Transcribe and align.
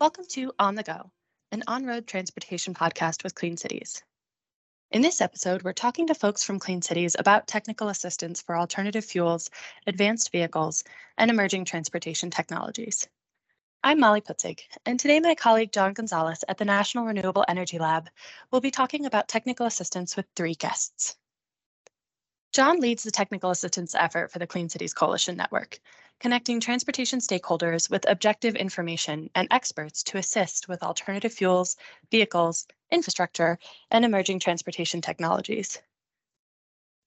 Welcome 0.00 0.26
to 0.28 0.52
On 0.60 0.76
the 0.76 0.84
Go, 0.84 1.10
an 1.50 1.64
on 1.66 1.84
road 1.84 2.06
transportation 2.06 2.72
podcast 2.72 3.24
with 3.24 3.34
Clean 3.34 3.56
Cities. 3.56 4.00
In 4.92 5.02
this 5.02 5.20
episode, 5.20 5.64
we're 5.64 5.72
talking 5.72 6.06
to 6.06 6.14
folks 6.14 6.44
from 6.44 6.60
Clean 6.60 6.80
Cities 6.80 7.16
about 7.18 7.48
technical 7.48 7.88
assistance 7.88 8.40
for 8.40 8.56
alternative 8.56 9.04
fuels, 9.04 9.50
advanced 9.88 10.30
vehicles, 10.30 10.84
and 11.16 11.32
emerging 11.32 11.64
transportation 11.64 12.30
technologies. 12.30 13.08
I'm 13.82 13.98
Molly 13.98 14.20
Putzig, 14.20 14.60
and 14.86 15.00
today 15.00 15.18
my 15.18 15.34
colleague 15.34 15.72
John 15.72 15.94
Gonzales 15.94 16.44
at 16.48 16.58
the 16.58 16.64
National 16.64 17.04
Renewable 17.04 17.44
Energy 17.48 17.80
Lab 17.80 18.08
will 18.52 18.60
be 18.60 18.70
talking 18.70 19.04
about 19.04 19.26
technical 19.26 19.66
assistance 19.66 20.16
with 20.16 20.26
three 20.36 20.54
guests. 20.54 21.16
John 22.52 22.78
leads 22.78 23.02
the 23.02 23.10
technical 23.10 23.50
assistance 23.50 23.96
effort 23.96 24.30
for 24.30 24.38
the 24.38 24.46
Clean 24.46 24.68
Cities 24.68 24.94
Coalition 24.94 25.36
Network, 25.36 25.80
connecting 26.20 26.60
transportation 26.60 27.20
stakeholders 27.20 27.88
with 27.90 28.08
objective 28.08 28.56
information 28.56 29.30
and 29.34 29.48
experts 29.50 30.02
to 30.02 30.18
assist 30.18 30.68
with 30.68 30.82
alternative 30.82 31.32
fuels, 31.32 31.76
vehicles, 32.10 32.66
infrastructure, 32.90 33.58
and 33.90 34.04
emerging 34.04 34.40
transportation 34.40 35.00
technologies. 35.00 35.78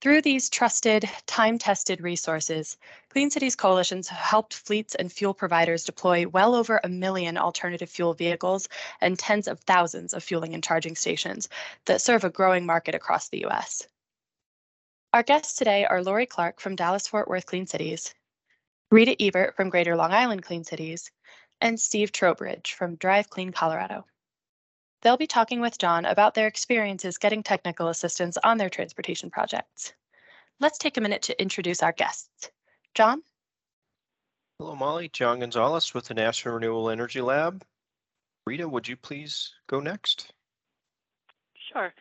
Through 0.02 0.24
these 0.24 0.50
trusted, 0.50 1.08
time 1.28 1.60
tested 1.60 2.02
resources, 2.02 2.76
Clean 3.10 3.30
Cities 3.30 3.56
coalitions 3.56 4.08
have 4.08 4.18
helped 4.18 4.56
fleets 4.56 4.96
and 4.96 5.12
fuel 5.12 5.36
providers 5.36 5.84
deploy 5.84 6.28
well 6.28 6.56
over 6.56 6.82
a 6.84 6.90
million 6.90 7.38
alternative 7.38 7.88
fuel 7.88 8.16
vehicles 8.16 8.68
and 9.00 9.20
tens 9.20 9.48
of 9.48 9.60
thousands 9.60 10.16
of 10.16 10.24
fueling 10.24 10.56
and 10.56 10.64
charging 10.64 10.96
stations 10.96 11.50
that 11.86 12.02
serve 12.02 12.24
a 12.24 12.32
growing 12.32 12.66
market 12.66 12.96
across 12.96 13.30
the 13.30 13.46
US. 13.46 13.86
Our 15.14 15.22
guests 15.22 15.54
today 15.54 15.86
are 15.86 16.02
Lori 16.02 16.26
Clark 16.26 16.60
from 16.60 16.76
Dallas 16.76 17.06
Fort 17.06 17.28
Worth 17.28 17.46
Clean 17.46 17.68
Cities, 17.68 18.16
Rita 18.92 19.16
Ebert 19.24 19.56
from 19.56 19.70
Greater 19.70 19.96
Long 19.96 20.12
Island 20.12 20.44
Clean 20.44 20.66
Cities, 20.66 21.10
and 21.62 21.80
Steve 21.80 22.12
Trowbridge 22.12 22.74
from 22.74 22.98
Drive 22.98 23.30
Clean 23.30 23.50
Colorado. 23.54 24.06
They'll 25.02 25.16
be 25.16 25.28
talking 25.28 25.62
with 25.62 25.78
John 25.78 26.04
about 26.04 26.34
their 26.34 26.48
experiences 26.48 27.18
getting 27.18 27.42
technical 27.42 27.88
assistance 27.88 28.38
on 28.44 28.58
their 28.58 28.70
transportation 28.70 29.30
projects. 29.30 29.94
Let's 30.60 30.78
take 30.78 30.98
a 30.98 31.02
minute 31.02 31.22
to 31.24 31.42
introduce 31.42 31.82
our 31.82 31.94
guests. 31.94 32.52
John? 32.94 33.24
Hello, 34.60 34.76
Molly. 34.76 35.08
John 35.08 35.40
Gonzales 35.40 35.94
with 35.94 36.10
the 36.10 36.14
National 36.14 36.56
Renewable 36.56 36.90
Energy 36.90 37.22
Lab. 37.22 37.64
Rita, 38.46 38.68
would 38.68 38.90
you 38.90 38.98
please 38.98 39.54
go 39.68 39.80
next? 39.80 40.34
Sure. 41.72 41.94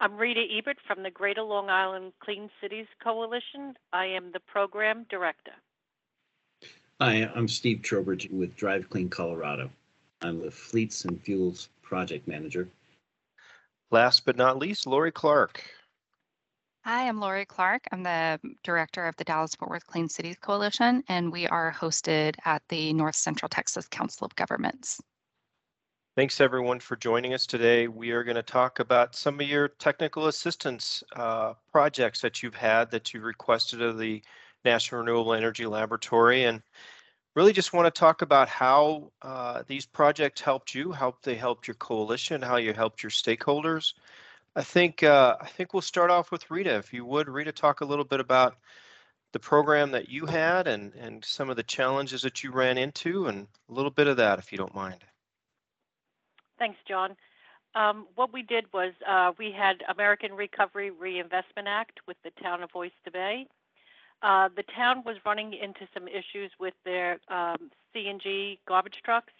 I'm 0.00 0.16
Rita 0.16 0.42
Ebert 0.50 0.78
from 0.84 1.04
the 1.04 1.12
Greater 1.12 1.42
Long 1.42 1.70
Island 1.70 2.12
Clean 2.20 2.50
Cities 2.60 2.88
Coalition. 3.00 3.76
I 3.92 4.06
am 4.06 4.32
the 4.32 4.40
program 4.40 5.06
director. 5.08 5.52
Hi, 7.00 7.30
I'm 7.36 7.46
Steve 7.46 7.82
Trowbridge 7.82 8.28
with 8.28 8.56
Drive 8.56 8.90
Clean 8.90 9.08
Colorado. 9.08 9.70
I'm 10.20 10.42
the 10.42 10.50
Fleets 10.50 11.04
and 11.04 11.22
Fuels 11.22 11.68
project 11.80 12.26
manager. 12.26 12.68
Last 13.92 14.24
but 14.24 14.36
not 14.36 14.58
least, 14.58 14.84
Lori 14.84 15.12
Clark. 15.12 15.62
Hi, 16.84 17.06
I'm 17.06 17.20
Lori 17.20 17.44
Clark. 17.44 17.84
I'm 17.92 18.02
the 18.02 18.40
director 18.64 19.06
of 19.06 19.16
the 19.16 19.22
Dallas 19.22 19.54
Fort 19.54 19.70
Worth 19.70 19.86
Clean 19.86 20.08
Cities 20.08 20.38
Coalition, 20.40 21.04
and 21.08 21.30
we 21.30 21.46
are 21.46 21.72
hosted 21.72 22.34
at 22.44 22.62
the 22.68 22.92
North 22.92 23.14
Central 23.14 23.48
Texas 23.48 23.86
Council 23.86 24.24
of 24.24 24.34
Governments. 24.34 25.00
Thanks 26.16 26.40
everyone 26.40 26.80
for 26.80 26.96
joining 26.96 27.32
us 27.32 27.46
today. 27.46 27.86
We 27.86 28.10
are 28.10 28.24
going 28.24 28.34
to 28.34 28.42
talk 28.42 28.80
about 28.80 29.14
some 29.14 29.38
of 29.38 29.46
your 29.46 29.68
technical 29.68 30.26
assistance 30.26 31.04
uh, 31.14 31.52
projects 31.70 32.20
that 32.22 32.42
you've 32.42 32.56
had 32.56 32.90
that 32.90 33.14
you 33.14 33.20
requested 33.20 33.82
of 33.82 33.98
the 33.98 34.20
National 34.64 35.00
Renewable 35.00 35.34
Energy 35.34 35.66
Laboratory. 35.66 36.44
And 36.44 36.62
really 37.38 37.52
just 37.52 37.72
want 37.72 37.86
to 37.86 37.98
talk 37.98 38.22
about 38.22 38.48
how 38.48 39.12
uh, 39.22 39.62
these 39.66 39.86
projects 39.86 40.40
helped 40.40 40.74
you, 40.74 40.90
how 40.90 41.14
they 41.22 41.36
helped 41.36 41.68
your 41.68 41.76
coalition, 41.76 42.42
how 42.42 42.56
you 42.56 42.72
helped 42.72 43.02
your 43.02 43.10
stakeholders. 43.10 43.94
I 44.56 44.62
think 44.62 45.04
uh, 45.04 45.36
I 45.40 45.46
think 45.46 45.72
we'll 45.72 45.82
start 45.82 46.10
off 46.10 46.32
with 46.32 46.50
Rita. 46.50 46.74
If 46.74 46.92
you 46.92 47.04
would, 47.04 47.28
Rita, 47.28 47.52
talk 47.52 47.80
a 47.80 47.84
little 47.84 48.04
bit 48.04 48.18
about 48.18 48.56
the 49.32 49.38
program 49.38 49.92
that 49.92 50.08
you 50.08 50.26
had 50.26 50.66
and 50.66 50.92
and 50.94 51.24
some 51.24 51.48
of 51.48 51.56
the 51.56 51.62
challenges 51.62 52.22
that 52.22 52.42
you 52.42 52.50
ran 52.50 52.76
into, 52.76 53.26
and 53.28 53.46
a 53.68 53.72
little 53.72 53.92
bit 53.92 54.08
of 54.08 54.16
that, 54.16 54.40
if 54.40 54.50
you 54.50 54.58
don't 54.58 54.74
mind. 54.74 55.04
Thanks, 56.58 56.78
John. 56.88 57.14
Um, 57.76 58.08
what 58.16 58.32
we 58.32 58.42
did 58.42 58.64
was 58.72 58.94
uh, 59.06 59.30
we 59.38 59.52
had 59.52 59.84
American 59.88 60.32
Recovery 60.32 60.90
Reinvestment 60.90 61.68
Act 61.68 62.00
with 62.08 62.16
the 62.24 62.32
town 62.42 62.64
of 62.64 62.70
Oyster 62.74 63.12
Bay. 63.12 63.46
Uh, 64.22 64.48
the 64.56 64.64
town 64.74 65.02
was 65.04 65.16
running 65.24 65.52
into 65.52 65.86
some 65.94 66.08
issues 66.08 66.50
with 66.58 66.74
their 66.84 67.18
um, 67.28 67.70
CNG 67.94 68.58
garbage 68.66 69.00
trucks 69.04 69.32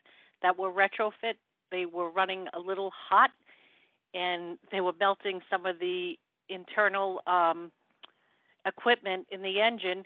that 0.43 0.57
were 0.57 0.71
retrofit. 0.73 1.35
They 1.71 1.85
were 1.87 2.11
running 2.11 2.47
a 2.55 2.61
little 2.61 2.93
hot, 3.09 3.31
and 4.15 4.57
they 4.71 4.81
were 4.81 4.93
melting 4.99 5.41
some 5.51 5.67
of 5.67 5.79
the 5.81 6.17
internal 6.49 7.21
um, 7.27 7.73
equipment 8.67 9.27
in 9.31 9.43
the 9.43 9.61
engine. 9.61 10.05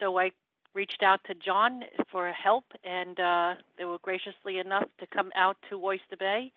So 0.00 0.18
I 0.18 0.32
reached 0.74 1.02
out 1.02 1.20
to 1.26 1.34
John 1.34 1.82
for 2.10 2.30
help, 2.32 2.64
and 2.84 3.18
uh, 3.20 3.54
they 3.78 3.84
were 3.84 3.98
graciously 4.02 4.58
enough 4.58 4.84
to 5.00 5.06
come 5.06 5.30
out 5.34 5.56
to 5.70 5.82
Oyster 5.82 6.16
Bay, 6.18 6.52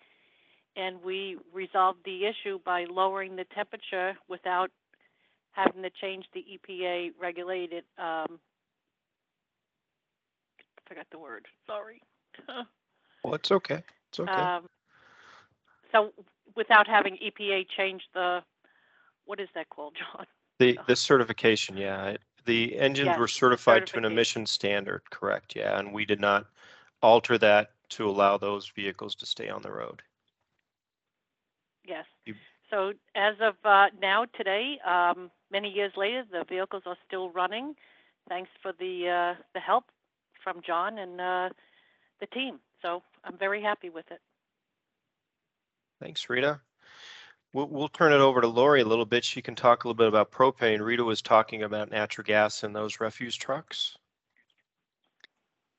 and 0.76 1.02
we 1.02 1.38
resolved 1.52 2.00
the 2.04 2.26
issue 2.26 2.58
by 2.64 2.84
lowering 2.84 3.36
the 3.36 3.44
temperature 3.54 4.16
without 4.28 4.70
having 5.52 5.82
to 5.82 5.90
change 6.00 6.24
the 6.34 6.44
EPA 6.58 7.12
regulated, 7.20 7.84
um, 7.98 8.38
I 10.58 10.88
forgot 10.88 11.06
the 11.10 11.18
word, 11.18 11.46
sorry. 11.66 12.02
Well, 13.24 13.34
it's 13.34 13.52
okay. 13.52 13.82
It's 14.08 14.18
okay. 14.18 14.32
Um, 14.32 14.68
so 15.92 16.12
without 16.56 16.88
having 16.88 17.16
EPA 17.16 17.66
change 17.76 18.02
the, 18.14 18.40
what 19.26 19.38
is 19.38 19.48
that 19.54 19.68
called, 19.68 19.94
John? 20.16 20.26
The, 20.58 20.78
the 20.86 20.96
certification, 20.96 21.76
yeah. 21.76 22.16
The 22.44 22.76
engines 22.78 23.06
Yes, 23.06 23.18
were 23.18 23.28
certified 23.28 23.86
to 23.86 23.98
an 23.98 24.04
certification. 24.04 24.12
emission 24.12 24.46
standard, 24.46 25.02
correct? 25.10 25.54
Yeah, 25.54 25.78
and 25.78 25.92
we 25.92 26.04
did 26.04 26.20
not 26.20 26.46
alter 27.00 27.38
that 27.38 27.70
to 27.90 28.08
allow 28.08 28.38
those 28.38 28.68
vehicles 28.74 29.14
to 29.16 29.26
stay 29.26 29.48
on 29.48 29.62
the 29.62 29.70
road. 29.70 30.02
Yes. 31.84 32.06
You- 32.72 32.78
So 32.78 32.92
as 33.14 33.34
of 33.40 33.54
uh, 33.64 33.86
now, 34.00 34.24
today, 34.36 34.78
um, 34.86 35.30
many 35.50 35.68
years 35.70 35.92
later, 35.96 36.24
the 36.30 36.44
vehicles 36.48 36.82
are 36.86 36.96
still 37.06 37.30
running. 37.30 37.74
Thanks 38.28 38.50
for 38.62 38.72
the 38.78 39.08
uh, 39.08 39.42
the 39.54 39.60
help 39.60 39.84
from 40.42 40.60
John 40.66 40.98
and 40.98 41.20
uh, 41.20 41.48
the 42.20 42.26
team. 42.26 42.60
So 42.80 43.02
I'm 43.24 43.38
very 43.38 43.62
happy 43.62 43.90
with 43.90 44.10
it. 44.10 44.20
Thanks, 46.00 46.28
Rita. 46.28 46.60
We'll, 47.52 47.68
we'll 47.68 47.88
turn 47.88 48.12
it 48.12 48.16
over 48.20 48.40
to 48.40 48.48
Lori 48.48 48.80
a 48.80 48.84
little 48.86 49.04
bit. 49.04 49.24
She 49.24 49.42
can 49.42 49.54
talk 49.54 49.84
a 49.84 49.88
little 49.88 49.96
bit 49.96 50.08
about 50.08 50.30
propane. 50.32 50.80
Rita 50.80 51.04
was 51.04 51.22
talking 51.22 51.64
about 51.64 51.90
natural 51.90 52.24
gas 52.24 52.64
in 52.64 52.72
those 52.72 53.00
refuse 53.00 53.36
trucks. 53.36 53.96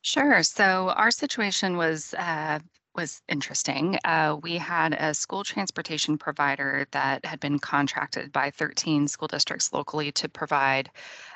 Sure. 0.04 0.44
So 0.44 0.90
our 0.90 1.12
situation 1.12 1.76
was 1.78 2.14
uh, 2.14 2.60
was 2.96 3.22
interesting. 3.28 3.98
Uh, 4.06 4.38
we 4.42 4.58
had 4.58 4.94
a 4.94 5.14
school 5.14 5.44
transportation 5.44 6.18
provider 6.18 6.88
that 6.92 7.26
had 7.26 7.40
been 7.40 7.60
contracted 7.60 8.32
by 8.32 8.52
13 8.52 9.08
school 9.08 9.28
districts 9.28 9.74
locally 9.74 10.12
to 10.14 10.30
provide 10.30 10.90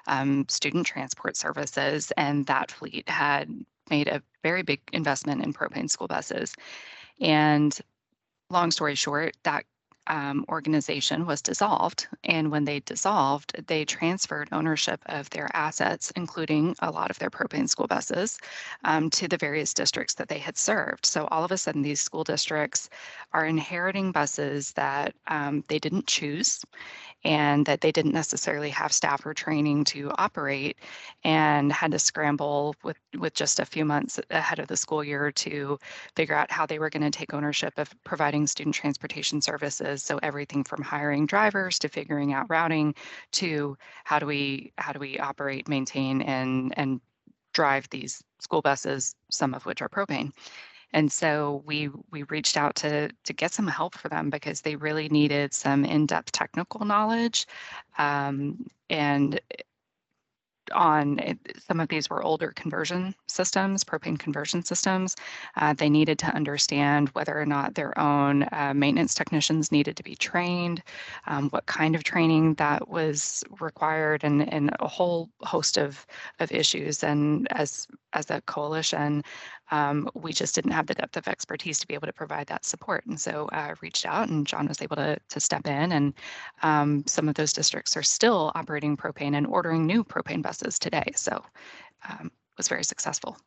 um, 0.07 0.45
student 0.49 0.85
transport 0.85 1.35
services, 1.35 2.11
and 2.17 2.45
that 2.45 2.71
fleet 2.71 3.07
had 3.09 3.49
made 3.89 4.07
a 4.07 4.21
very 4.43 4.61
big 4.61 4.81
investment 4.93 5.43
in 5.43 5.53
propane 5.53 5.89
school 5.89 6.07
buses. 6.07 6.53
And 7.19 7.77
long 8.49 8.71
story 8.71 8.95
short, 8.95 9.35
that 9.43 9.65
um, 10.07 10.45
organization 10.49 11.25
was 11.25 11.41
dissolved. 11.41 12.07
And 12.23 12.51
when 12.51 12.65
they 12.65 12.79
dissolved, 12.81 13.65
they 13.67 13.85
transferred 13.85 14.49
ownership 14.51 15.01
of 15.07 15.29
their 15.29 15.49
assets, 15.53 16.11
including 16.15 16.75
a 16.79 16.91
lot 16.91 17.11
of 17.11 17.19
their 17.19 17.29
propane 17.29 17.69
school 17.69 17.87
buses, 17.87 18.39
um, 18.83 19.09
to 19.11 19.27
the 19.27 19.37
various 19.37 19.73
districts 19.73 20.15
that 20.15 20.29
they 20.29 20.39
had 20.39 20.57
served. 20.57 21.05
So 21.05 21.27
all 21.31 21.43
of 21.43 21.51
a 21.51 21.57
sudden, 21.57 21.81
these 21.81 22.01
school 22.01 22.23
districts 22.23 22.89
are 23.33 23.45
inheriting 23.45 24.11
buses 24.11 24.71
that 24.73 25.13
um, 25.27 25.63
they 25.67 25.79
didn't 25.79 26.07
choose 26.07 26.63
and 27.23 27.65
that 27.65 27.81
they 27.81 27.91
didn't 27.91 28.13
necessarily 28.13 28.69
have 28.69 28.91
staff 28.91 29.25
or 29.25 29.33
training 29.33 29.83
to 29.83 30.11
operate 30.17 30.77
and 31.23 31.71
had 31.71 31.91
to 31.91 31.99
scramble 31.99 32.75
with, 32.83 32.97
with 33.17 33.33
just 33.33 33.59
a 33.59 33.65
few 33.65 33.83
months 33.83 34.19
ahead 34.29 34.59
of 34.59 34.67
the 34.67 34.77
school 34.77 35.03
year 35.03 35.31
to 35.31 35.77
figure 36.15 36.35
out 36.35 36.51
how 36.51 36.65
they 36.65 36.79
were 36.79 36.89
going 36.89 37.03
to 37.03 37.09
take 37.09 37.33
ownership 37.33 37.73
of 37.77 37.91
providing 38.03 38.45
student 38.47 38.75
transportation 38.75 39.41
services. 39.41 40.03
So 40.03 40.19
everything 40.21 40.63
from 40.63 40.81
hiring 40.81 41.25
drivers 41.25 41.79
to 41.79 41.89
figuring 41.89 42.33
out 42.33 42.49
routing 42.49 42.95
to 43.33 43.77
how 44.03 44.19
do 44.19 44.25
we 44.25 44.71
how 44.77 44.93
do 44.93 44.99
we 44.99 45.19
operate, 45.19 45.67
maintain, 45.67 46.21
and 46.21 46.73
and 46.77 47.01
drive 47.53 47.89
these 47.89 48.23
school 48.39 48.61
buses, 48.61 49.15
some 49.31 49.53
of 49.53 49.65
which 49.65 49.81
are 49.81 49.89
propane. 49.89 50.31
And 50.93 51.11
so 51.11 51.63
we 51.65 51.89
we 52.11 52.23
reached 52.23 52.57
out 52.57 52.75
to 52.77 53.09
to 53.09 53.33
get 53.33 53.53
some 53.53 53.67
help 53.67 53.95
for 53.95 54.09
them 54.09 54.29
because 54.29 54.61
they 54.61 54.75
really 54.75 55.09
needed 55.09 55.53
some 55.53 55.85
in-depth 55.85 56.31
technical 56.31 56.85
knowledge, 56.85 57.45
um, 57.97 58.65
and 58.89 59.39
on 60.73 61.19
some 61.59 61.79
of 61.79 61.87
these 61.87 62.09
were 62.09 62.23
older 62.23 62.51
conversion 62.51 63.15
systems, 63.27 63.83
propane 63.83 64.19
conversion 64.19 64.63
systems. 64.63 65.15
Uh, 65.55 65.73
they 65.73 65.89
needed 65.89 66.19
to 66.19 66.27
understand 66.27 67.09
whether 67.09 67.39
or 67.39 67.45
not 67.45 67.75
their 67.75 67.97
own 67.97 68.43
uh, 68.51 68.73
maintenance 68.75 69.13
technicians 69.13 69.71
needed 69.71 69.95
to 69.95 70.03
be 70.03 70.15
trained, 70.15 70.83
um, 71.27 71.49
what 71.49 71.65
kind 71.67 71.95
of 71.95 72.03
training 72.03 72.53
that 72.55 72.87
was 72.89 73.43
required, 73.59 74.23
and, 74.23 74.51
and 74.51 74.71
a 74.79 74.87
whole 74.87 75.29
host 75.41 75.77
of, 75.77 76.05
of 76.39 76.51
issues. 76.51 77.03
And 77.03 77.47
as 77.51 77.87
as 78.13 78.31
a 78.31 78.41
coalition, 78.41 79.23
um, 79.71 80.09
we 80.13 80.33
just 80.33 80.55
didn't 80.55 80.71
have 80.71 80.87
the 80.87 80.93
depth 80.93 81.17
of 81.17 81.27
expertise 81.27 81.79
to 81.79 81.87
be 81.87 81.93
able 81.93 82.07
to 82.07 82.13
provide 82.13 82.47
that 82.47 82.65
support. 82.65 83.05
And 83.05 83.19
so 83.19 83.49
I 83.51 83.71
uh, 83.71 83.75
reached 83.81 84.05
out 84.05 84.29
and 84.29 84.47
John 84.47 84.67
was 84.67 84.81
able 84.81 84.95
to, 84.95 85.17
to 85.29 85.39
step 85.39 85.67
in 85.67 85.91
and 85.91 86.13
um, 86.63 87.03
some 87.05 87.27
of 87.27 87.35
those 87.35 87.53
districts 87.53 87.97
are 87.97 88.03
still 88.03 88.51
operating 88.55 88.95
propane 88.95 89.35
and 89.35 89.47
ordering 89.47 89.85
new 89.85 90.03
propane 90.03 90.41
buses 90.41 90.79
today. 90.79 91.11
So 91.15 91.43
um, 92.09 92.31
was 92.57 92.67
very 92.67 92.83
successful. 92.83 93.37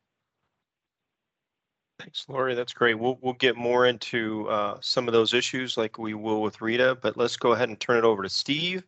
Thanks, 1.99 2.25
Lori. 2.29 2.55
That's 2.55 2.73
great. 2.73 2.99
We'll, 2.99 3.19
we'll 3.21 3.35
get 3.35 3.57
more 3.57 3.87
into 3.87 4.49
uh, 4.49 4.79
some 4.81 5.07
of 5.07 5.13
those 5.13 5.35
issues 5.35 5.77
like 5.77 5.99
we 5.99 6.15
will 6.15 6.41
with 6.41 6.63
Rita, 6.63 6.97
but 7.03 7.19
let's 7.19 7.37
go 7.37 7.53
ahead 7.53 7.69
and 7.69 7.79
turn 7.79 7.99
it 7.99 8.05
over 8.05 8.23
to 8.23 8.29
Steve. 8.29 8.85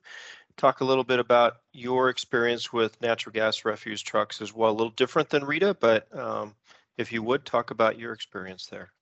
Talk 0.57 0.81
a 0.81 0.85
little 0.85 1.05
bit 1.05 1.19
about 1.19 1.59
your 1.73 2.09
experience 2.09 2.73
with 2.73 2.99
natural 3.03 3.33
gas 3.35 3.67
refuse 3.67 4.01
trucks 4.01 4.41
as 4.41 4.55
well. 4.55 4.71
A 4.71 4.73
little 4.73 4.93
different 4.93 5.29
than 5.29 5.45
Rita, 5.45 5.77
but 5.79 6.07
um, 6.19 6.55
if 6.99 7.13
you 7.13 7.23
would 7.23 7.45
talk 7.45 7.71
about 7.71 7.99
your 7.99 8.13
experience 8.13 8.67
there. 8.67 8.93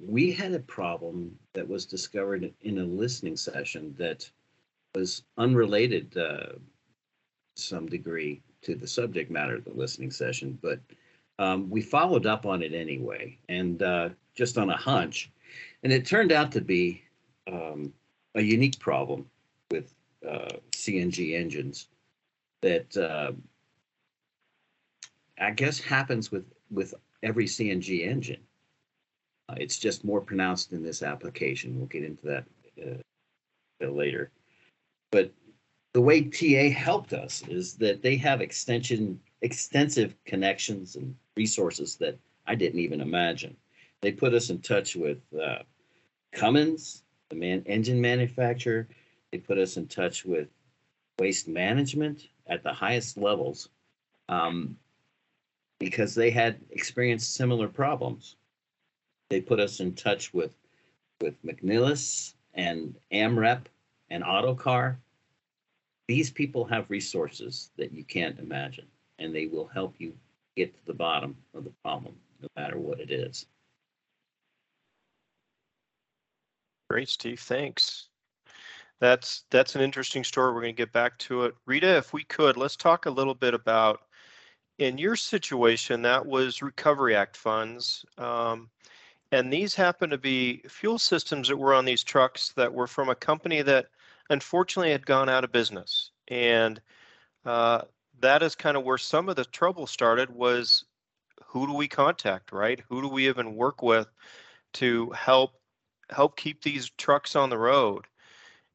We 0.00 0.30
had 0.30 0.52
a 0.52 0.60
problem 0.60 1.36
that 1.54 1.66
was 1.66 1.84
discovered 1.84 2.52
in 2.60 2.78
a 2.78 2.84
listening 2.84 3.36
session 3.36 3.94
that 3.98 4.30
was 4.94 5.24
unrelated 5.36 6.16
uh, 6.16 6.52
some 7.56 7.86
degree 7.86 8.40
to 8.62 8.74
the 8.74 8.86
subject 8.86 9.30
matter 9.30 9.56
of 9.56 9.64
the 9.64 9.72
listening 9.72 10.10
session, 10.10 10.58
but 10.62 10.80
um, 11.38 11.68
we 11.70 11.80
followed 11.80 12.26
up 12.26 12.46
on 12.46 12.62
it 12.62 12.72
anyway, 12.72 13.38
and 13.48 13.82
uh, 13.82 14.08
just 14.34 14.58
on 14.58 14.70
a 14.70 14.76
hunch. 14.76 15.30
And 15.82 15.92
it 15.92 16.06
turned 16.06 16.32
out 16.32 16.50
to 16.52 16.60
be 16.60 17.02
um, 17.50 17.92
a 18.34 18.42
unique 18.42 18.78
problem 18.78 19.26
with 19.70 19.94
uh, 20.28 20.48
CNG 20.72 21.34
engines 21.34 21.88
that 22.60 22.96
uh, 22.96 23.32
I 25.40 25.52
guess 25.52 25.78
happens 25.78 26.32
with 26.32 26.44
with 26.70 26.94
every 27.22 27.46
CNG 27.46 28.06
engine. 28.06 28.40
Uh, 29.48 29.54
it's 29.58 29.78
just 29.78 30.04
more 30.04 30.20
pronounced 30.20 30.72
in 30.72 30.82
this 30.82 31.02
application. 31.02 31.76
We'll 31.76 31.86
get 31.86 32.04
into 32.04 32.26
that 32.26 32.44
uh, 32.82 33.90
later. 33.90 34.30
But 35.10 35.32
the 35.94 36.00
way 36.00 36.22
TA 36.22 36.70
helped 36.76 37.12
us 37.12 37.42
is 37.48 37.74
that 37.76 38.02
they 38.02 38.16
have 38.16 38.40
extension 38.40 39.20
extensive 39.40 40.14
connections 40.24 40.96
and 40.96 41.14
resources 41.36 41.96
that 41.96 42.18
I 42.46 42.54
didn't 42.54 42.80
even 42.80 43.00
imagine. 43.00 43.56
They 44.00 44.12
put 44.12 44.34
us 44.34 44.50
in 44.50 44.60
touch 44.60 44.96
with 44.96 45.18
uh, 45.34 45.58
Cummins, 46.32 47.04
the 47.30 47.36
man 47.36 47.62
engine 47.66 48.00
manufacturer. 48.00 48.88
They 49.30 49.38
put 49.38 49.58
us 49.58 49.76
in 49.76 49.86
touch 49.86 50.24
with 50.24 50.48
waste 51.18 51.48
management 51.48 52.28
at 52.46 52.62
the 52.62 52.72
highest 52.72 53.16
levels. 53.16 53.68
Um, 54.28 54.76
because 55.78 56.14
they 56.14 56.30
had 56.30 56.58
experienced 56.70 57.34
similar 57.34 57.68
problems. 57.68 58.36
They 59.30 59.40
put 59.40 59.60
us 59.60 59.80
in 59.80 59.94
touch 59.94 60.32
with 60.32 60.52
with 61.20 61.34
McNeilus 61.44 62.34
and 62.54 62.96
AMREP 63.12 63.66
and 64.10 64.22
Autocar. 64.22 64.98
These 66.06 66.30
people 66.30 66.64
have 66.64 66.88
resources 66.88 67.70
that 67.76 67.92
you 67.92 68.04
can't 68.04 68.38
imagine, 68.38 68.86
and 69.18 69.34
they 69.34 69.46
will 69.46 69.66
help 69.66 69.94
you 69.98 70.14
get 70.56 70.74
to 70.74 70.86
the 70.86 70.94
bottom 70.94 71.36
of 71.54 71.64
the 71.64 71.72
problem, 71.82 72.14
no 72.40 72.48
matter 72.56 72.78
what 72.78 73.00
it 73.00 73.10
is. 73.10 73.46
Great, 76.88 77.08
Steve. 77.08 77.40
Thanks. 77.40 78.08
That's 79.00 79.44
that's 79.50 79.76
an 79.76 79.82
interesting 79.82 80.24
story. 80.24 80.52
We're 80.52 80.62
going 80.62 80.74
to 80.74 80.82
get 80.82 80.92
back 80.92 81.18
to 81.18 81.44
it. 81.44 81.54
Rita, 81.66 81.96
if 81.96 82.12
we 82.12 82.24
could, 82.24 82.56
let's 82.56 82.76
talk 82.76 83.06
a 83.06 83.10
little 83.10 83.34
bit 83.34 83.54
about 83.54 84.00
in 84.78 84.96
your 84.96 85.16
situation, 85.16 86.02
that 86.02 86.24
was 86.24 86.62
Recovery 86.62 87.16
Act 87.16 87.36
funds. 87.36 88.04
Um, 88.16 88.70
and 89.32 89.52
these 89.52 89.74
happen 89.74 90.10
to 90.10 90.18
be 90.18 90.62
fuel 90.68 90.98
systems 90.98 91.48
that 91.48 91.56
were 91.56 91.74
on 91.74 91.84
these 91.84 92.04
trucks 92.04 92.52
that 92.56 92.72
were 92.72 92.86
from 92.86 93.08
a 93.08 93.14
company 93.14 93.60
that 93.62 93.86
unfortunately 94.30 94.92
had 94.92 95.04
gone 95.04 95.28
out 95.28 95.44
of 95.44 95.52
business. 95.52 96.12
And 96.28 96.80
uh, 97.44 97.82
that 98.20 98.42
is 98.42 98.54
kind 98.54 98.76
of 98.76 98.84
where 98.84 98.98
some 98.98 99.28
of 99.28 99.36
the 99.36 99.44
trouble 99.44 99.86
started 99.86 100.30
was 100.30 100.84
who 101.44 101.66
do 101.66 101.74
we 101.74 101.88
contact, 101.88 102.52
right? 102.52 102.82
Who 102.88 103.02
do 103.02 103.08
we 103.08 103.28
even 103.28 103.56
work 103.56 103.82
with 103.82 104.08
to 104.74 105.10
help 105.10 105.52
help 106.10 106.36
keep 106.36 106.62
these 106.62 106.90
trucks 106.90 107.36
on 107.36 107.50
the 107.50 107.58
road? 107.58 108.06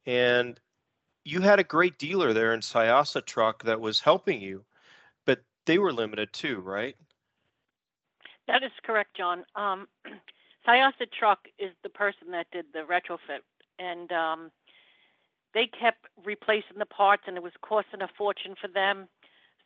And 0.06 0.60
you 1.24 1.42
had 1.42 1.60
a 1.60 1.64
great 1.64 1.98
dealer 1.98 2.34
there 2.34 2.54
in 2.54 2.60
Syasa 2.60 3.26
Truck 3.26 3.64
that 3.64 3.80
was 3.80 4.00
helping 4.00 4.42
you 4.42 4.66
they 5.66 5.78
were 5.78 5.94
limited 5.94 6.30
too, 6.34 6.60
right? 6.60 6.96
That 8.48 8.64
is 8.64 8.72
correct, 8.84 9.16
John. 9.16 9.46
Um, 9.56 9.88
Truck 11.18 11.48
is 11.60 11.72
the 11.84 11.90
person 11.90 12.32
that 12.32 12.48
did 12.52 12.66
the 12.74 12.80
retrofit, 12.80 13.42
and 13.80 14.12
um, 14.12 14.52
they 15.54 15.68
kept 15.68 16.06
replacing 16.26 16.78
the 16.78 16.86
parts, 16.86 17.24
and 17.28 17.38
it 17.38 17.44
was 17.44 17.54
costing 17.62 18.02
a 18.02 18.10
fortune 18.18 18.56
for 18.60 18.68
them. 18.68 19.08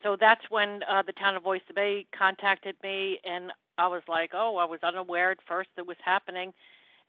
So 0.03 0.15
that's 0.19 0.49
when 0.49 0.81
uh, 0.89 1.01
the 1.03 1.13
town 1.13 1.35
of 1.35 1.45
Oyster 1.45 1.73
Bay 1.73 2.05
contacted 2.17 2.75
me, 2.83 3.19
and 3.23 3.51
I 3.77 3.88
was 3.88 4.03
like, 4.07 4.31
"Oh, 4.33 4.57
I 4.57 4.65
was 4.65 4.79
unaware 4.83 5.31
at 5.31 5.39
first 5.47 5.69
it 5.77 5.88
was 5.88 5.97
happening," 6.03 6.53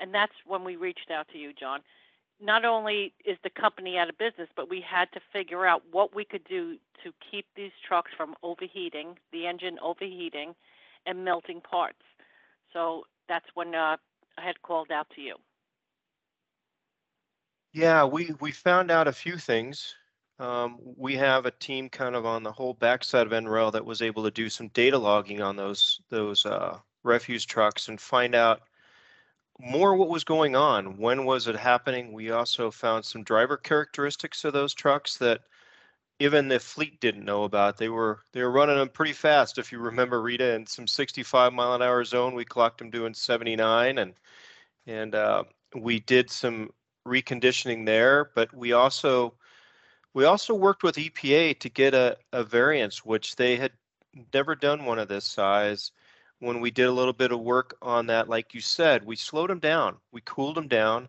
and 0.00 0.14
that's 0.14 0.32
when 0.46 0.64
we 0.64 0.76
reached 0.76 1.10
out 1.10 1.28
to 1.28 1.38
you, 1.38 1.52
John 1.52 1.80
not 2.40 2.64
only 2.64 3.12
is 3.24 3.36
the 3.42 3.50
company 3.50 3.98
out 3.98 4.08
of 4.08 4.18
business, 4.18 4.48
but 4.54 4.70
we 4.70 4.80
had 4.80 5.10
to 5.12 5.20
figure 5.32 5.66
out 5.66 5.82
what 5.90 6.14
we 6.14 6.24
could 6.24 6.44
do 6.44 6.76
to 7.04 7.12
keep 7.30 7.46
these 7.56 7.72
trucks 7.86 8.10
from 8.16 8.34
overheating, 8.42 9.18
the 9.32 9.46
engine 9.46 9.78
overheating, 9.82 10.54
and 11.06 11.24
melting 11.24 11.60
parts. 11.60 12.02
So 12.72 13.04
that's 13.28 13.46
when 13.54 13.74
uh, 13.74 13.96
I 14.36 14.42
had 14.42 14.62
called 14.62 14.90
out 14.90 15.08
to 15.16 15.20
you. 15.20 15.36
Yeah, 17.72 18.04
we 18.04 18.30
we 18.40 18.52
found 18.52 18.90
out 18.90 19.08
a 19.08 19.12
few 19.12 19.36
things. 19.36 19.94
Um, 20.38 20.78
we 20.80 21.16
have 21.16 21.46
a 21.46 21.50
team 21.50 21.88
kind 21.88 22.14
of 22.14 22.24
on 22.24 22.42
the 22.42 22.52
whole 22.52 22.74
backside 22.74 23.26
of 23.26 23.32
NREL 23.32 23.72
that 23.72 23.84
was 23.84 24.02
able 24.02 24.22
to 24.22 24.30
do 24.30 24.48
some 24.48 24.68
data 24.68 24.96
logging 24.96 25.42
on 25.42 25.56
those 25.56 26.00
those 26.08 26.46
uh, 26.46 26.78
refuse 27.02 27.44
trucks 27.44 27.88
and 27.88 28.00
find 28.00 28.34
out 28.34 28.62
more 29.60 29.94
what 29.96 30.08
was 30.08 30.24
going 30.24 30.54
on. 30.56 30.96
When 30.98 31.24
was 31.24 31.48
it 31.48 31.56
happening? 31.56 32.12
We 32.12 32.30
also 32.30 32.70
found 32.70 33.04
some 33.04 33.24
driver 33.24 33.56
characteristics 33.56 34.44
of 34.44 34.52
those 34.52 34.74
trucks 34.74 35.16
that 35.18 35.42
even 36.20 36.48
the 36.48 36.58
fleet 36.60 37.00
didn't 37.00 37.24
know 37.24 37.44
about. 37.44 37.76
They 37.76 37.88
were 37.88 38.20
they 38.32 38.42
were 38.42 38.50
running 38.50 38.76
them 38.76 38.88
pretty 38.88 39.12
fast. 39.12 39.58
If 39.58 39.72
you 39.72 39.78
remember 39.78 40.20
Rita, 40.22 40.54
in 40.54 40.66
some 40.66 40.86
65 40.86 41.52
mile 41.52 41.74
an 41.74 41.82
hour 41.82 42.04
zone, 42.04 42.34
we 42.34 42.44
clocked 42.44 42.78
them 42.78 42.90
doing 42.90 43.14
79, 43.14 43.98
and 43.98 44.14
and 44.86 45.14
uh, 45.14 45.44
we 45.76 46.00
did 46.00 46.30
some 46.30 46.70
reconditioning 47.06 47.86
there. 47.86 48.30
But 48.34 48.52
we 48.54 48.72
also 48.72 49.34
we 50.14 50.24
also 50.24 50.54
worked 50.54 50.82
with 50.82 50.96
EPA 50.96 51.58
to 51.60 51.68
get 51.68 51.94
a, 51.94 52.16
a 52.32 52.42
variance, 52.44 53.04
which 53.04 53.36
they 53.36 53.56
had 53.56 53.72
never 54.34 54.54
done 54.54 54.84
one 54.84 54.98
of 54.98 55.08
this 55.08 55.24
size 55.24 55.92
when 56.40 56.60
we 56.60 56.70
did 56.70 56.86
a 56.86 56.92
little 56.92 57.12
bit 57.12 57.32
of 57.32 57.40
work 57.40 57.76
on 57.82 58.06
that, 58.06 58.28
like 58.28 58.54
you 58.54 58.60
said, 58.60 59.04
we 59.04 59.16
slowed 59.16 59.50
them 59.50 59.58
down. 59.58 59.96
We 60.12 60.20
cooled 60.24 60.56
them 60.56 60.68
down 60.68 61.08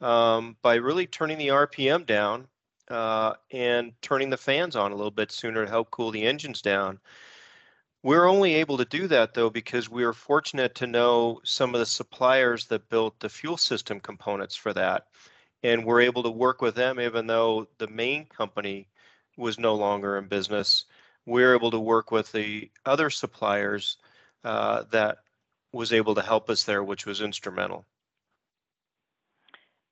um, 0.00 0.56
by 0.62 0.76
really 0.76 1.06
turning 1.06 1.38
the 1.38 1.48
RPM 1.48 2.06
down 2.06 2.46
uh, 2.88 3.34
and 3.50 3.92
turning 4.02 4.30
the 4.30 4.36
fans 4.36 4.76
on 4.76 4.92
a 4.92 4.96
little 4.96 5.10
bit 5.10 5.32
sooner 5.32 5.64
to 5.64 5.70
help 5.70 5.90
cool 5.90 6.10
the 6.10 6.22
engines 6.22 6.62
down. 6.62 6.98
We're 8.04 8.28
only 8.28 8.54
able 8.54 8.78
to 8.78 8.84
do 8.84 9.08
that 9.08 9.34
though 9.34 9.50
because 9.50 9.90
we 9.90 10.04
were 10.06 10.12
fortunate 10.12 10.76
to 10.76 10.86
know 10.86 11.40
some 11.44 11.74
of 11.74 11.80
the 11.80 11.86
suppliers 11.86 12.66
that 12.66 12.88
built 12.88 13.18
the 13.18 13.28
fuel 13.28 13.56
system 13.56 13.98
components 13.98 14.54
for 14.54 14.72
that. 14.74 15.08
And 15.64 15.84
we're 15.84 16.02
able 16.02 16.22
to 16.22 16.30
work 16.30 16.62
with 16.62 16.76
them 16.76 17.00
even 17.00 17.26
though 17.26 17.66
the 17.78 17.88
main 17.88 18.26
company 18.26 18.86
was 19.36 19.58
no 19.58 19.74
longer 19.74 20.16
in 20.16 20.28
business. 20.28 20.84
We're 21.26 21.54
able 21.54 21.72
to 21.72 21.80
work 21.80 22.12
with 22.12 22.30
the 22.30 22.70
other 22.86 23.10
suppliers 23.10 23.96
uh, 24.44 24.84
that 24.90 25.18
was 25.72 25.92
able 25.92 26.14
to 26.14 26.22
help 26.22 26.48
us 26.48 26.64
there, 26.64 26.82
which 26.82 27.06
was 27.06 27.20
instrumental. 27.20 27.84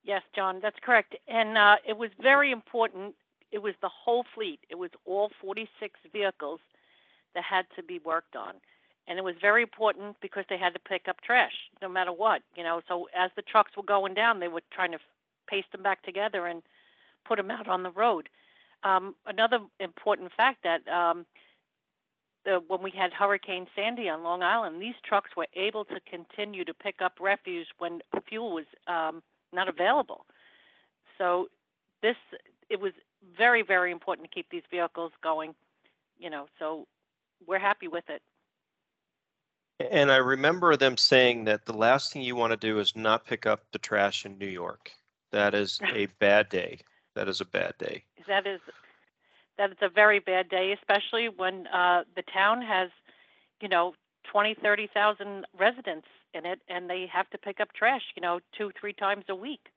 Yes, 0.05 0.23
John, 0.35 0.61
that's 0.63 0.79
correct. 0.81 1.17
And 1.27 1.59
uh, 1.59 1.77
it 1.87 1.99
was 1.99 2.11
very 2.21 2.53
important. 2.53 3.15
It 3.51 3.59
was 3.59 3.75
the 3.83 3.89
whole 3.89 4.25
fleet. 4.35 4.61
It 4.71 4.77
was 4.77 4.91
all 5.05 5.31
46 5.41 5.99
vehicles 6.13 6.61
that 7.35 7.45
had 7.45 7.67
to 7.77 7.83
be 7.83 7.99
worked 7.99 8.37
on. 8.37 8.55
And 9.09 9.19
it 9.19 9.25
was 9.25 9.35
very 9.41 9.63
important 9.63 10.17
because 10.21 10.45
they 10.49 10.59
had 10.59 10.75
to 10.75 10.81
pick 10.81 11.09
up 11.09 11.21
trash 11.21 11.53
no 11.83 11.89
matter 11.89 12.13
what, 12.13 12.43
you 12.57 12.63
know. 12.63 12.81
So 12.89 13.09
as 13.17 13.31
the 13.37 13.43
trucks 13.43 13.77
were 13.77 13.83
going 13.83 14.15
down, 14.15 14.41
they 14.41 14.49
were 14.49 14.63
trying 14.73 14.93
to 14.93 14.99
paste 15.49 15.71
them 15.73 15.83
back 15.83 16.03
together 16.03 16.47
and 16.47 16.63
put 17.25 17.37
them 17.37 17.51
out 17.51 17.69
on 17.69 17.83
the 17.83 17.91
road. 17.91 18.29
Um, 18.83 19.15
another 19.27 19.61
important 19.81 20.33
fact 20.37 20.65
that 20.65 20.87
um, 20.89 21.27
the, 22.47 22.63
when 22.69 22.81
we 22.81 22.93
had 22.93 23.13
Hurricane 23.13 23.67
Sandy 23.75 24.09
on 24.09 24.23
Long 24.23 24.43
Island, 24.43 24.81
these 24.81 24.95
trucks 25.05 25.31
were 25.37 25.49
able 25.55 25.85
to 25.87 26.01
continue 26.09 26.65
to 26.65 26.73
pick 26.73 27.03
up 27.03 27.15
refuse 27.21 27.67
when 27.79 28.01
fuel 28.27 28.55
was 28.55 28.65
um, 28.87 29.23
not 29.53 29.69
available. 29.69 30.25
So 31.19 31.49
this 32.03 32.17
it 32.71 32.81
was 32.81 32.93
very 33.37 33.63
very 33.63 33.91
important 33.91 34.29
to 34.29 34.35
keep 34.35 34.47
these 34.51 34.63
vehicles 34.71 35.13
going. 35.23 35.55
You 36.19 36.31
know, 36.31 36.47
so 36.59 36.87
we're 37.47 37.59
happy 37.59 37.89
with 37.89 38.05
it. 38.09 38.23
And 39.91 40.11
I 40.11 40.17
remember 40.17 40.75
them 40.77 40.97
saying 40.97 41.45
that 41.45 41.67
the 41.67 41.77
last 41.77 42.13
thing 42.13 42.23
you 42.23 42.37
want 42.37 42.53
to 42.53 42.57
do 42.57 42.79
is 42.79 42.97
not 42.97 43.27
pick 43.27 43.45
up 43.45 43.61
the 43.73 43.79
trash 43.79 44.25
in 44.25 44.39
New 44.39 44.47
York. 44.47 44.91
That 45.33 45.55
is 45.55 45.79
a 45.93 46.07
bad 46.19 46.49
day. 46.49 46.79
That 47.15 47.29
is 47.29 47.41
a 47.41 47.45
bad 47.45 47.75
day. 47.79 48.05
That 48.27 48.47
is 48.47 48.61
that 49.59 49.71
is 49.71 49.77
a 49.81 49.89
very 49.89 50.19
bad 50.19 50.49
day, 50.49 50.73
especially 50.73 51.29
when 51.29 51.67
uh, 51.69 52.05
the 52.15 52.23
town 52.23 52.63
has, 52.63 52.91
you 53.61 53.69
know, 53.69 53.95
20, 54.31 54.55
30,000 54.55 55.47
residents 55.59 56.07
in 56.35 56.45
it, 56.45 56.61
and 56.69 56.91
they 56.91 57.07
have 57.13 57.29
to 57.31 57.39
pick 57.39 57.61
up 57.61 57.73
trash, 57.73 58.03
you 58.17 58.23
know, 58.23 58.41
two, 58.57 58.71
three 58.79 58.93
times 58.93 59.25
a 59.29 59.35
week, 59.35 59.69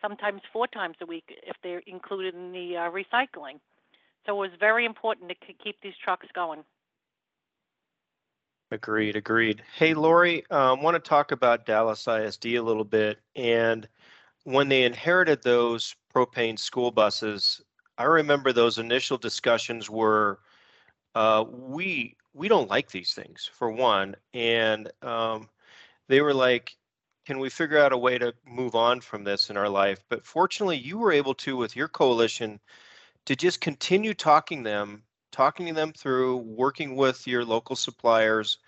sometimes 0.00 0.42
four 0.52 0.66
times 0.66 0.96
a 1.00 1.06
week 1.06 1.24
if 1.46 1.56
they're 1.62 1.82
included 1.86 2.34
in 2.34 2.52
the 2.52 2.76
uh, 2.76 2.90
recycling. 2.90 3.58
So 4.26 4.34
it 4.34 4.48
was 4.48 4.50
very 4.58 4.86
important 4.86 5.28
to 5.28 5.52
keep 5.52 5.76
these 5.82 5.94
trucks 6.02 6.26
going. 6.34 6.64
Agreed, 8.70 9.16
agreed. 9.16 9.62
Hey, 9.76 9.94
Lori, 9.94 10.44
I 10.50 10.72
um, 10.72 10.82
want 10.82 10.94
to 10.94 11.08
talk 11.08 11.32
about 11.32 11.66
Dallas 11.66 12.08
ISD 12.08 12.46
a 12.46 12.60
little 12.60 12.84
bit. 12.84 13.20
And 13.36 13.86
when 14.44 14.68
they 14.68 14.84
inherited 14.84 15.42
those 15.42 15.94
propane 16.14 16.58
school 16.58 16.90
buses, 16.90 17.60
I 17.98 18.04
remember 18.04 18.52
those 18.52 18.78
initial 18.78 19.18
discussions 19.18 19.88
were, 19.90 20.40
uh, 21.14 21.44
we 21.48 22.16
we 22.34 22.48
don't 22.48 22.70
like 22.70 22.90
these 22.90 23.14
things 23.14 23.48
for 23.52 23.70
one, 23.70 24.16
and 24.34 24.90
um, 25.02 25.48
they 26.08 26.20
were 26.20 26.34
like, 26.34 26.76
can 27.26 27.38
we 27.38 27.48
figure 27.50 27.78
out 27.78 27.92
a 27.92 27.98
way 27.98 28.18
to 28.18 28.34
move 28.46 28.74
on 28.74 29.00
from 29.00 29.24
this 29.24 29.50
in 29.50 29.56
our 29.56 29.68
life? 29.68 30.04
But 30.08 30.26
fortunately, 30.26 30.78
you 30.78 30.98
were 30.98 31.12
able 31.12 31.34
to 31.36 31.56
with 31.56 31.76
your 31.76 31.88
coalition 31.88 32.60
to 33.26 33.36
just 33.36 33.60
continue 33.60 34.14
talking 34.14 34.62
them, 34.62 35.04
talking 35.32 35.74
them 35.74 35.92
through, 35.92 36.38
working 36.38 36.96
with 36.96 37.26
your 37.26 37.44
local 37.44 37.76
suppliers. 37.76 38.58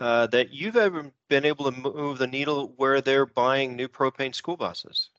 Uh, 0.00 0.26
that 0.28 0.50
you've 0.52 0.76
ever 0.76 1.12
been 1.28 1.44
able 1.44 1.70
to 1.70 1.80
move 1.80 2.18
the 2.18 2.26
needle 2.26 2.72
where 2.76 3.00
they're 3.00 3.26
buying 3.26 3.76
new 3.76 3.88
propane 3.88 4.34
school 4.34 4.56
buses. 4.56 5.10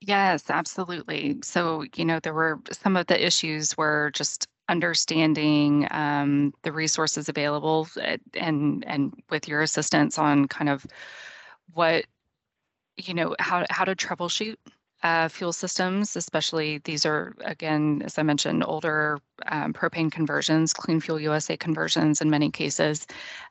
Yes, 0.00 0.50
absolutely. 0.50 1.38
So, 1.42 1.84
you 1.96 2.04
know, 2.04 2.20
there 2.20 2.34
were 2.34 2.60
some 2.72 2.96
of 2.96 3.06
the 3.06 3.24
issues 3.24 3.76
were 3.76 4.10
just 4.12 4.46
understanding 4.68 5.86
um, 5.90 6.52
the 6.62 6.72
resources 6.72 7.28
available 7.28 7.86
eh, 8.00 8.16
and 8.34 8.82
and 8.86 9.12
with 9.30 9.46
your 9.48 9.60
assistance 9.62 10.18
on 10.18 10.48
kind 10.48 10.68
of 10.70 10.86
what 11.74 12.06
you 12.96 13.14
know 13.14 13.36
how 13.40 13.66
how 13.70 13.84
to 13.84 13.96
troubleshoot 13.96 14.56
uh, 15.04 15.28
fuel 15.28 15.52
systems, 15.52 16.16
especially 16.16 16.78
these 16.78 17.04
are, 17.04 17.34
again, 17.44 18.00
as 18.06 18.18
I 18.18 18.22
mentioned, 18.22 18.64
older 18.66 19.18
um, 19.48 19.74
propane 19.74 20.10
conversions, 20.10 20.72
Clean 20.72 20.98
Fuel 20.98 21.20
USA 21.20 21.58
conversions 21.58 22.22
in 22.22 22.30
many 22.30 22.50
cases, 22.50 23.06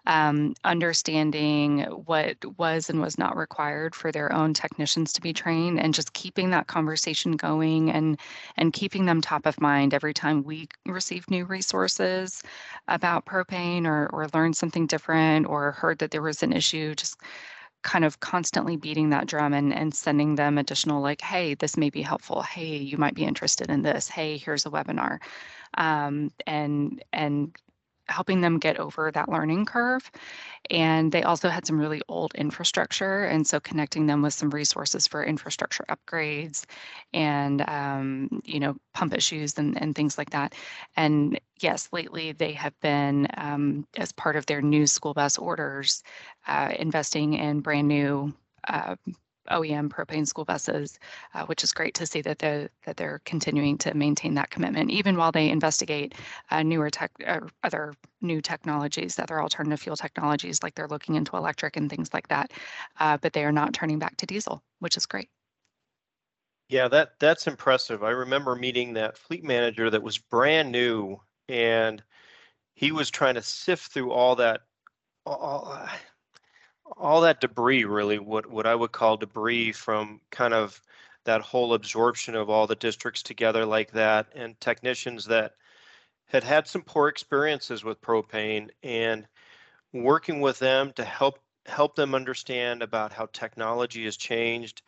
um, 0.08 0.56
understanding 0.64 1.82
what 2.06 2.38
was 2.58 2.90
and 2.90 3.00
was 3.00 3.20
not 3.20 3.38
required 3.38 3.94
for 3.94 4.12
their 4.12 4.34
own 4.34 4.56
technicians 4.56 5.14
to 5.14 5.22
be 5.22 5.32
trained 5.32 5.80
and 5.80 5.94
just 5.94 6.14
keeping 6.14 6.50
that 6.50 6.66
conversation 6.66 7.34
going 7.34 7.92
and, 7.92 8.20
and 8.58 8.74
keeping 8.74 9.06
them 9.06 9.22
top 9.22 9.46
of 9.46 9.62
mind 9.62 9.94
every 9.94 10.14
time 10.14 10.44
we 10.44 10.68
receive 10.88 11.30
new 11.30 11.46
resources 11.46 12.42
about 12.88 13.28
propane 13.28 13.86
or, 13.86 14.10
or 14.12 14.28
learn 14.34 14.54
something 14.54 14.88
different 14.88 15.46
or 15.46 15.74
heard 15.74 16.00
that 16.00 16.10
there 16.10 16.24
was 16.24 16.42
an 16.42 16.52
issue, 16.52 16.96
just 16.96 17.16
kind 17.84 18.06
of 18.06 18.20
constantly 18.20 18.75
beating 18.78 19.10
that 19.12 19.28
drum 19.28 19.54
and, 19.54 19.74
and 19.74 19.94
sending 19.94 20.36
them 20.36 20.58
additional 20.58 21.02
like 21.02 21.22
hey 21.22 21.54
this 21.56 21.78
may 21.78 21.90
be 21.90 22.02
helpful. 22.02 22.42
Hey 22.42 22.78
you 22.78 22.98
might 22.98 23.16
be 23.16 23.24
interested 23.25 23.70
in 23.70 23.82
this. 23.84 24.08
Hey 24.08 24.38
here's 24.38 24.66
a 24.66 24.70
webinar. 24.70 25.20
Um, 25.75 26.32
and 26.48 27.04
and 27.13 27.56
helping 28.08 28.42
them 28.42 28.60
get 28.60 28.80
over 28.80 29.12
that 29.12 29.30
learning 29.30 29.66
curve. 29.66 30.10
And 30.70 31.12
they 31.12 31.24
also 31.24 31.50
had 31.50 31.66
some 31.66 31.80
really 31.80 32.02
old 32.08 32.34
infrastructure. 32.36 33.26
And 33.26 33.46
so 33.46 33.60
connecting 33.60 34.08
them 34.08 34.22
with 34.22 34.34
some 34.34 34.50
resources 34.50 35.08
for 35.08 35.24
infrastructure 35.24 35.86
upgrades 35.90 36.66
and, 37.14 37.68
um, 37.70 38.42
you 38.46 38.60
know, 38.60 38.76
pump 38.94 39.14
issues 39.14 39.58
and, 39.58 39.80
and 39.82 39.96
things 39.96 40.18
like 40.18 40.30
that. 40.32 40.56
And 40.96 41.40
yes, 41.60 41.90
lately 41.92 42.32
they 42.32 42.54
have 42.54 42.80
been, 42.82 43.28
um, 43.38 43.88
as 43.98 44.12
part 44.12 44.36
of 44.36 44.46
their 44.46 44.62
new 44.62 44.88
school 44.88 45.14
bus 45.14 45.38
orders, 45.38 46.04
uh, 46.48 46.74
investing 46.78 47.34
in 47.34 47.62
brand 47.62 47.88
new 47.88 48.34
uh, 48.68 48.96
OEM 49.52 49.90
propane 49.90 50.28
school 50.28 50.46
buses, 50.46 51.00
uh, 51.34 51.46
which 51.46 51.64
is 51.64 51.74
great 51.74 51.94
to 51.96 52.06
see 52.06 52.22
that 52.22 52.40
they're, 52.40 52.70
that 52.86 52.98
they're 52.98 53.22
continuing 53.26 53.78
to 53.80 53.94
maintain 53.94 54.34
that 54.36 54.50
commitment, 54.50 54.92
even 54.92 55.18
while 55.18 55.32
they 55.32 55.50
investigate 55.50 56.16
uh, 56.52 56.64
newer 56.64 56.90
tech 56.90 57.12
or 57.26 57.50
other 57.64 57.94
new 58.22 58.42
technologies, 58.42 59.20
other 59.20 59.42
alternative 59.42 59.80
fuel 59.80 59.96
technologies, 59.96 60.64
like 60.64 60.76
they're 60.76 60.88
looking 60.88 61.16
into 61.16 61.36
electric 61.36 61.78
and 61.78 61.90
things 61.90 62.14
like 62.14 62.28
that. 62.28 62.52
Uh, 63.00 63.18
but 63.18 63.34
they 63.34 63.44
are 63.44 63.52
not 63.52 63.74
turning 63.74 64.00
back 64.00 64.18
to 64.18 64.26
diesel, 64.26 64.64
which 64.80 64.98
is 64.98 65.06
great. 65.06 65.30
Yeah, 66.70 66.88
that 66.88 67.20
that's 67.20 67.46
impressive. 67.46 68.04
I 68.04 68.12
remember 68.12 68.56
meeting 68.56 68.94
that 68.94 69.18
fleet 69.18 69.44
manager 69.44 69.90
that 69.90 70.02
was 70.02 70.18
brand 70.18 70.72
new, 70.72 71.20
and 71.48 72.02
he 72.74 72.92
was 72.92 73.12
trying 73.12 73.36
to 73.36 73.42
sift 73.42 73.92
through 73.92 74.12
all 74.12 74.36
that. 74.38 74.62
All, 75.26 75.88
all 76.98 77.22
that 77.22 77.42
debris 77.42 77.86
really 77.86 78.20
what 78.20 78.50
what 78.50 78.68
I 78.68 78.76
would 78.76 78.92
call 78.92 79.18
debris 79.18 79.72
from 79.72 80.22
kind 80.32 80.54
of 80.54 80.82
that 81.26 81.42
whole 81.42 81.74
absorption 81.74 82.36
of 82.36 82.50
all 82.50 82.68
the 82.68 82.76
districts 82.76 83.24
together 83.24 83.66
like 83.66 83.92
that 83.92 84.28
and 84.36 84.60
technicians 84.60 85.26
that 85.26 85.54
had 86.26 86.44
had 86.44 86.68
some 86.68 86.82
poor 86.82 87.08
experiences 87.08 87.84
with 87.84 88.02
propane 88.02 88.70
and 88.84 89.28
working 89.94 90.42
with 90.42 90.60
them 90.60 90.92
to 90.94 91.04
help 91.06 91.40
help 91.66 91.96
them 91.96 92.16
understand 92.16 92.82
about 92.84 93.14
how 93.14 93.28
technology 93.28 94.04
has 94.06 94.18
changed 94.18 94.82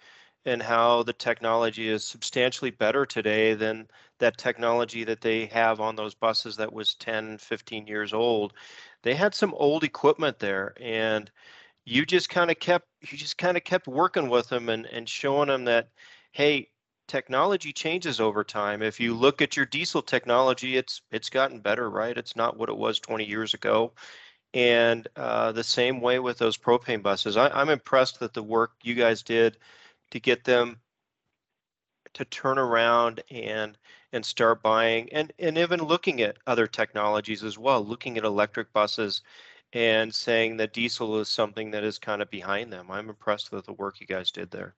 and 0.46 0.62
how 0.62 1.04
the 1.04 1.14
technology 1.14 1.90
is 1.90 2.06
substantially 2.06 2.72
better 2.72 3.06
today 3.06 3.54
than 3.54 3.88
that 4.20 4.38
technology 4.38 5.04
that 5.04 5.22
they 5.22 5.46
have 5.48 5.80
on 5.82 5.96
those 5.96 6.14
buses 6.14 6.56
that 6.58 6.72
was 6.72 6.96
10 6.96 7.38
15 7.38 7.88
years 7.88 8.14
old. 8.14 8.54
They 9.02 9.16
had 9.16 9.34
some 9.34 9.54
old 9.56 9.84
equipment 9.84 10.40
there 10.40 10.74
and 10.80 11.32
you 11.86 12.06
just 12.06 12.30
kind 12.30 12.52
of 12.52 12.60
kept 12.60 12.88
you 13.02 13.18
just 13.18 13.38
kind 13.38 13.58
of 13.58 13.64
kept 13.64 13.88
working 13.88 14.30
with 14.30 14.50
them 14.50 14.70
and 14.70 14.86
and 14.88 15.08
showing 15.08 15.48
them 15.50 15.66
that 15.66 15.90
hey 16.32 16.70
technology 17.08 17.72
changes 17.72 18.20
over 18.20 18.44
time. 18.44 18.82
If 18.82 19.00
you 19.00 19.14
look 19.14 19.42
at 19.42 19.56
your 19.56 19.66
diesel 19.68 20.02
technology 20.02 20.78
it's 20.78 21.02
it's 21.12 21.30
gotten 21.30 21.60
better 21.60 21.90
right? 21.90 22.18
It's 22.18 22.36
not 22.36 22.58
what 22.58 22.70
it 22.70 22.78
was 22.78 23.00
20 23.00 23.26
years 23.26 23.54
ago. 23.54 23.94
And 24.54 25.08
uh, 25.18 25.52
the 25.52 25.64
same 25.64 26.00
way 26.02 26.20
with 26.20 26.38
those 26.38 26.58
propane 26.58 27.04
buses. 27.04 27.38
I, 27.38 27.50
i'm 27.50 27.70
impressed 27.70 28.20
that 28.20 28.34
the 28.34 28.44
work 28.44 28.74
you 28.84 28.96
guys 28.96 29.24
did 29.24 29.58
to 30.12 30.20
get 30.20 30.44
them 30.44 30.80
to 32.14 32.26
turn 32.26 32.58
around 32.58 33.22
and 33.30 33.78
and 34.14 34.26
start 34.26 34.64
buying 34.64 35.12
and 35.14 35.34
and 35.38 35.58
even 35.58 35.84
looking 35.84 36.22
at 36.22 36.38
other 36.48 36.66
technologies 36.68 37.44
as 37.44 37.58
well 37.58 37.86
looking 37.86 38.18
at 38.18 38.24
electric 38.24 38.72
buses 38.74 39.22
and 39.76 40.16
saying 40.16 40.56
that 40.56 40.72
diesel 40.74 41.20
is 41.20 41.28
something 41.28 41.70
that 41.70 41.84
is 41.84 42.00
kind 42.00 42.22
of 42.22 42.30
behind 42.30 42.72
them. 42.72 42.90
I'm 42.90 43.10
impressed 43.10 43.52
with 43.52 43.66
the 43.66 43.74
work 43.74 44.00
you 44.00 44.08
guys 44.08 44.32
did 44.32 44.50
there. 44.50 44.74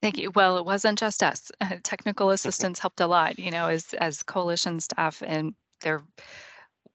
Thank 0.00 0.16
you. 0.16 0.30
Well, 0.30 0.58
it 0.58 0.64
wasn't 0.64 0.96
just 0.96 1.24
us. 1.24 1.50
technical 1.82 2.30
assistance 2.38 2.78
helped 2.78 3.00
a 3.00 3.06
lot, 3.08 3.36
you 3.36 3.50
know, 3.50 3.66
as 3.66 3.94
as 3.94 4.22
coalition 4.22 4.78
staff 4.78 5.20
and 5.26 5.54
there 5.82 6.04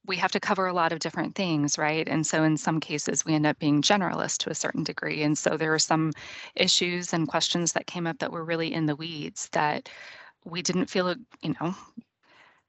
we 0.05 0.17
have 0.17 0.31
to 0.31 0.39
cover 0.39 0.67
a 0.67 0.73
lot 0.73 0.91
of 0.93 0.99
different 0.99 1.35
things, 1.35 1.77
right? 1.77 2.07
And 2.07 2.25
so 2.25 2.43
in 2.43 2.57
some 2.57 2.79
cases 2.79 3.25
we 3.25 3.33
end 3.35 3.45
up 3.45 3.59
being 3.59 3.81
generalist 3.81 4.37
to 4.39 4.49
a 4.49 4.55
certain 4.55 4.83
degree. 4.83 5.23
And 5.23 5.37
so 5.37 5.57
there 5.57 5.73
are 5.73 5.79
some 5.79 6.11
issues 6.55 7.13
and 7.13 7.27
questions 7.27 7.73
that 7.73 7.87
came 7.87 8.07
up 8.07 8.19
that 8.19 8.31
were 8.31 8.43
really 8.45 8.73
in 8.73 8.85
the 8.85 8.95
weeds 8.95 9.49
that 9.53 9.89
we 10.45 10.61
didn't 10.61 10.89
feel, 10.89 11.15
you 11.41 11.55
know, 11.59 11.75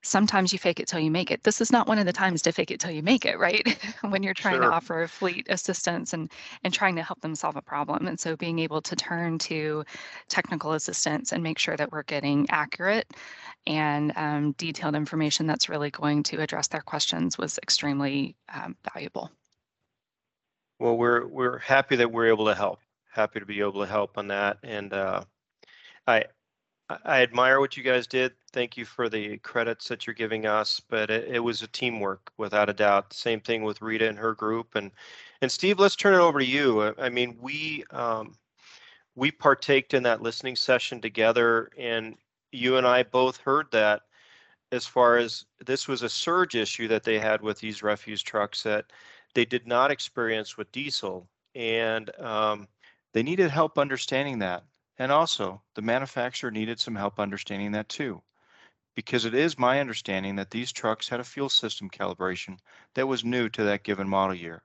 sometimes 0.05 0.53
you 0.53 0.59
fake 0.59 0.81
it 0.81 0.87
till 0.87 1.01
you 1.01 1.11
make 1.11 1.31
it. 1.31 1.43
This 1.43 1.61
is 1.61 1.73
not 1.73 1.89
one 1.89 1.99
of 1.99 2.07
the 2.07 2.13
times 2.13 2.43
to 2.43 2.53
fake 2.53 2.71
it 2.71 2.79
till 2.79 2.91
you 2.91 3.03
make 3.03 3.25
it, 3.25 3.39
right? 3.39 3.77
when 4.03 4.23
you're 4.23 4.35
trying 4.35 4.57
sure. 4.57 4.63
to 4.63 4.71
offer 4.71 5.07
fleet 5.07 5.47
assistance 5.51 6.13
and 6.13 6.31
and 6.63 6.73
trying 6.73 6.97
to 6.97 7.03
help 7.03 7.21
them 7.21 7.35
solve 7.35 7.57
a 7.57 7.63
problem. 7.63 8.07
And 8.07 8.19
so 8.19 8.37
being 8.37 8.59
able 8.59 8.81
to 8.83 8.97
turn 8.97 9.39
to 9.41 9.85
technical 10.29 10.73
assistance 10.73 11.33
and 11.33 11.43
make 11.43 11.59
sure 11.59 11.77
that 11.77 11.91
we're 11.91 12.03
getting 12.05 12.47
accurate 12.51 13.11
and 13.67 14.13
um, 14.17 14.53
detailed 14.53 14.95
information 14.95 15.47
that's 15.47 15.69
really 15.69 15.91
going 15.91 16.23
to 16.25 16.41
address 16.41 16.69
their 16.69 16.83
questions 16.83 17.39
was 17.39 17.59
extremely 17.59 18.37
um, 18.55 18.77
valuable. 18.93 19.31
Well, 20.79 20.97
we're 20.97 21.27
we're 21.27 21.59
happy 21.59 21.97
that 21.97 22.13
we're 22.13 22.29
able 22.29 22.47
to 22.47 22.55
help 22.55 22.81
happy 23.15 23.39
to 23.39 23.47
be 23.47 23.61
able 23.61 23.81
to 23.81 23.87
help 23.87 24.19
on 24.19 24.29
that. 24.29 24.59
And 24.63 24.93
uh, 24.93 25.23
I 26.07 26.25
I 26.91 27.23
admire 27.23 27.61
what 27.61 27.77
you 27.77 27.83
guys 27.83 28.07
did. 28.07 28.33
Thank 28.53 28.77
you 28.77 28.85
for 28.85 29.09
the 29.09 29.39
credits 29.39 29.89
that 29.89 30.07
you're 30.07 30.15
giving 30.15 30.45
us, 30.45 30.81
but 30.81 31.11
it, 31.11 31.29
it 31.29 31.39
was 31.39 31.63
a 31.63 31.67
teamwork 31.69 32.31
without 32.37 32.69
a 32.69 32.75
doubt. 32.75 33.13
Same 33.15 33.41
thing 33.41 33.63
with 33.63 33.81
Rita 33.81 34.07
and 34.07 34.19
her 34.19 34.35
group. 34.35 34.75
And 34.75 34.91
and 35.41 35.51
Steve, 35.51 35.79
let's 35.79 35.97
turn 35.97 36.15
it 36.15 36.19
over 36.19 36.39
to 36.39 36.45
you. 36.45 36.95
I 36.99 37.09
mean, 37.09 37.39
we 37.41 37.85
um, 37.91 38.37
we 39.15 39.31
partaked 39.31 39.95
in 39.95 40.03
that 40.03 40.21
listening 40.23 40.57
session 40.57 41.01
together, 41.01 41.71
and 41.79 42.17
you 42.53 42.77
and 42.77 42.87
I 42.87 43.03
both 43.03 43.39
heard 43.39 43.67
that 43.73 44.03
as 44.73 44.87
far 44.87 45.17
as 45.17 45.47
this 45.65 45.89
was 45.89 46.03
a 46.03 46.09
surge 46.09 46.55
issue 46.55 46.89
that 46.89 47.05
they 47.05 47.19
had 47.19 47.41
with 47.41 47.59
these 47.61 47.83
refuse 47.83 48.23
trucks 48.23 48.63
that 48.65 48.87
they 49.35 49.45
did 49.45 49.67
not 49.67 49.91
experience 49.91 50.57
with 50.59 50.71
diesel, 50.73 51.29
and 51.55 52.11
um, 52.21 52.69
they 53.15 53.23
needed 53.23 53.51
help 53.51 53.79
understanding 53.79 54.39
that. 54.41 54.65
And 54.99 55.11
also, 55.11 55.63
the 55.75 55.83
manufacturer 55.83 56.51
needed 56.51 56.81
some 56.81 56.95
help 56.97 57.19
understanding 57.19 57.73
that 57.73 57.89
too, 57.89 58.23
because 58.95 59.25
it 59.25 59.35
is 59.35 59.59
my 59.59 59.81
understanding 59.81 60.37
that 60.37 60.51
these 60.51 60.73
trucks 60.73 61.09
had 61.09 61.21
a 61.21 61.25
fuel 61.25 61.49
system 61.49 61.91
calibration 61.91 62.59
that 62.95 63.07
was 63.09 63.25
new 63.25 63.49
to 63.49 63.65
that 63.65 63.83
given 63.83 64.09
model 64.09 64.35
year. 64.37 64.63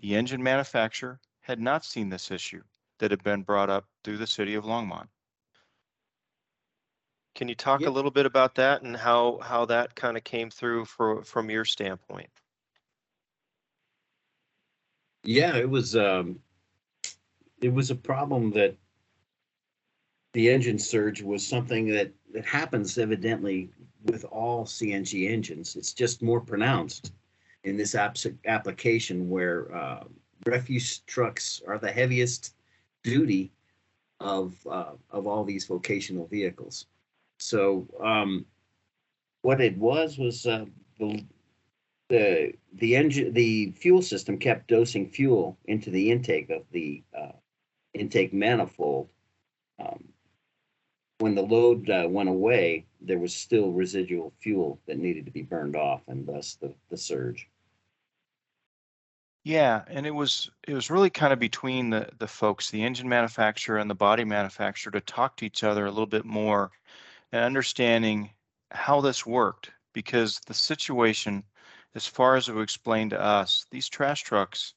The 0.00 0.14
engine 0.16 0.42
manufacturer 0.42 1.20
had 1.42 1.60
not 1.60 1.84
seen 1.84 2.08
this 2.08 2.30
issue 2.30 2.62
that 2.98 3.10
had 3.10 3.22
been 3.22 3.42
brought 3.42 3.70
up 3.70 3.86
through 4.02 4.18
the 4.18 4.26
city 4.26 4.54
of 4.54 4.64
Longmont. 4.64 5.08
Can 7.34 7.48
you 7.48 7.54
talk 7.54 7.82
Yeah. 7.82 7.88
a 7.88 7.90
little 7.90 8.10
bit 8.10 8.26
about 8.26 8.54
that 8.56 8.82
and 8.82 8.96
how, 8.96 9.38
how 9.38 9.64
that 9.66 9.94
kind 9.94 10.16
of 10.16 10.24
came 10.24 10.50
through 10.50 10.86
for, 10.86 11.22
from 11.22 11.50
your 11.50 11.64
standpoint? 11.64 12.30
Yeah, 15.22 15.56
it 15.56 15.68
was, 15.68 15.96
um, 15.96 16.42
it 17.60 17.72
was 17.72 17.90
a 17.90 17.94
problem 17.94 18.50
that 18.52 18.76
the 20.32 20.48
engine 20.48 20.78
surge 20.78 21.22
was 21.22 21.46
something 21.46 21.88
that, 21.88 22.12
that 22.32 22.44
happens 22.44 22.98
evidently 22.98 23.70
with 24.04 24.24
all 24.24 24.64
CNG 24.64 25.30
engines. 25.30 25.76
It's 25.76 25.92
just 25.92 26.22
more 26.22 26.40
pronounced 26.40 27.12
in 27.64 27.76
this 27.76 27.94
application 27.94 29.28
where, 29.28 29.74
uh, 29.74 30.04
refuse 30.46 30.98
trucks 31.00 31.60
are 31.66 31.78
the 31.78 31.92
heaviest 31.92 32.54
duty 33.02 33.50
of, 34.20 34.54
uh, 34.70 34.92
of 35.10 35.26
all 35.26 35.44
these 35.44 35.66
vocational 35.66 36.26
vehicles. 36.26 36.86
So, 37.38 37.86
um, 38.02 38.46
what 39.42 39.60
it 39.60 39.76
was, 39.76 40.18
was, 40.18 40.46
uh, 40.46 40.66
the, 40.98 41.24
the 42.10 42.52
the 42.74 42.96
engine 42.96 43.32
the 43.32 43.70
fuel 43.70 44.02
system 44.02 44.36
kept 44.36 44.68
dosing 44.68 45.08
fuel 45.08 45.56
into 45.64 45.90
the 45.90 46.10
intake 46.10 46.50
of 46.50 46.62
the 46.72 47.02
uh, 47.16 47.32
intake 47.94 48.34
manifold. 48.34 49.08
Um, 49.78 50.04
when 51.20 51.34
the 51.34 51.42
load 51.42 51.88
uh, 51.90 52.06
went 52.08 52.28
away, 52.28 52.86
there 53.00 53.18
was 53.18 53.34
still 53.34 53.72
residual 53.72 54.32
fuel 54.40 54.80
that 54.86 54.98
needed 54.98 55.26
to 55.26 55.30
be 55.30 55.42
burned 55.42 55.76
off, 55.76 56.00
and 56.08 56.26
thus 56.26 56.54
the 56.54 56.72
the 56.88 56.96
surge. 56.96 57.48
Yeah, 59.44 59.84
and 59.86 60.06
it 60.06 60.14
was 60.14 60.50
it 60.66 60.74
was 60.74 60.90
really 60.90 61.10
kind 61.10 61.32
of 61.32 61.38
between 61.38 61.90
the 61.90 62.08
the 62.18 62.26
folks, 62.26 62.70
the 62.70 62.82
engine 62.82 63.08
manufacturer 63.08 63.78
and 63.78 63.90
the 63.90 63.94
body 63.94 64.24
manufacturer 64.24 64.92
to 64.92 65.00
talk 65.00 65.36
to 65.36 65.46
each 65.46 65.62
other 65.62 65.86
a 65.86 65.90
little 65.90 66.06
bit 66.06 66.24
more 66.24 66.70
and 67.32 67.44
understanding 67.44 68.30
how 68.70 69.00
this 69.00 69.26
worked 69.26 69.70
because 69.92 70.40
the 70.46 70.54
situation 70.54 71.44
as 71.94 72.06
far 72.06 72.36
as 72.36 72.48
it 72.48 72.54
was 72.54 72.62
explained 72.62 73.10
to 73.10 73.20
us, 73.20 73.66
these 73.70 73.88
trash 73.88 74.22
trucks, 74.22 74.74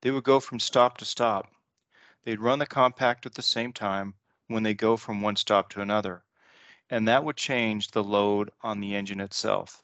they 0.00 0.10
would 0.10 0.24
go 0.24 0.40
from 0.40 0.58
stop 0.58 0.98
to 0.98 1.04
stop. 1.04 1.46
They'd 2.24 2.40
run 2.40 2.58
the 2.58 2.66
compact 2.66 3.26
at 3.26 3.34
the 3.34 3.42
same 3.42 3.72
time 3.72 4.14
when 4.48 4.62
they 4.62 4.74
go 4.74 4.96
from 4.96 5.20
one 5.20 5.36
stop 5.36 5.68
to 5.70 5.80
another, 5.80 6.22
and 6.90 7.08
that 7.08 7.24
would 7.24 7.36
change 7.36 7.90
the 7.90 8.04
load 8.04 8.50
on 8.62 8.80
the 8.80 8.94
engine 8.94 9.20
itself. 9.20 9.82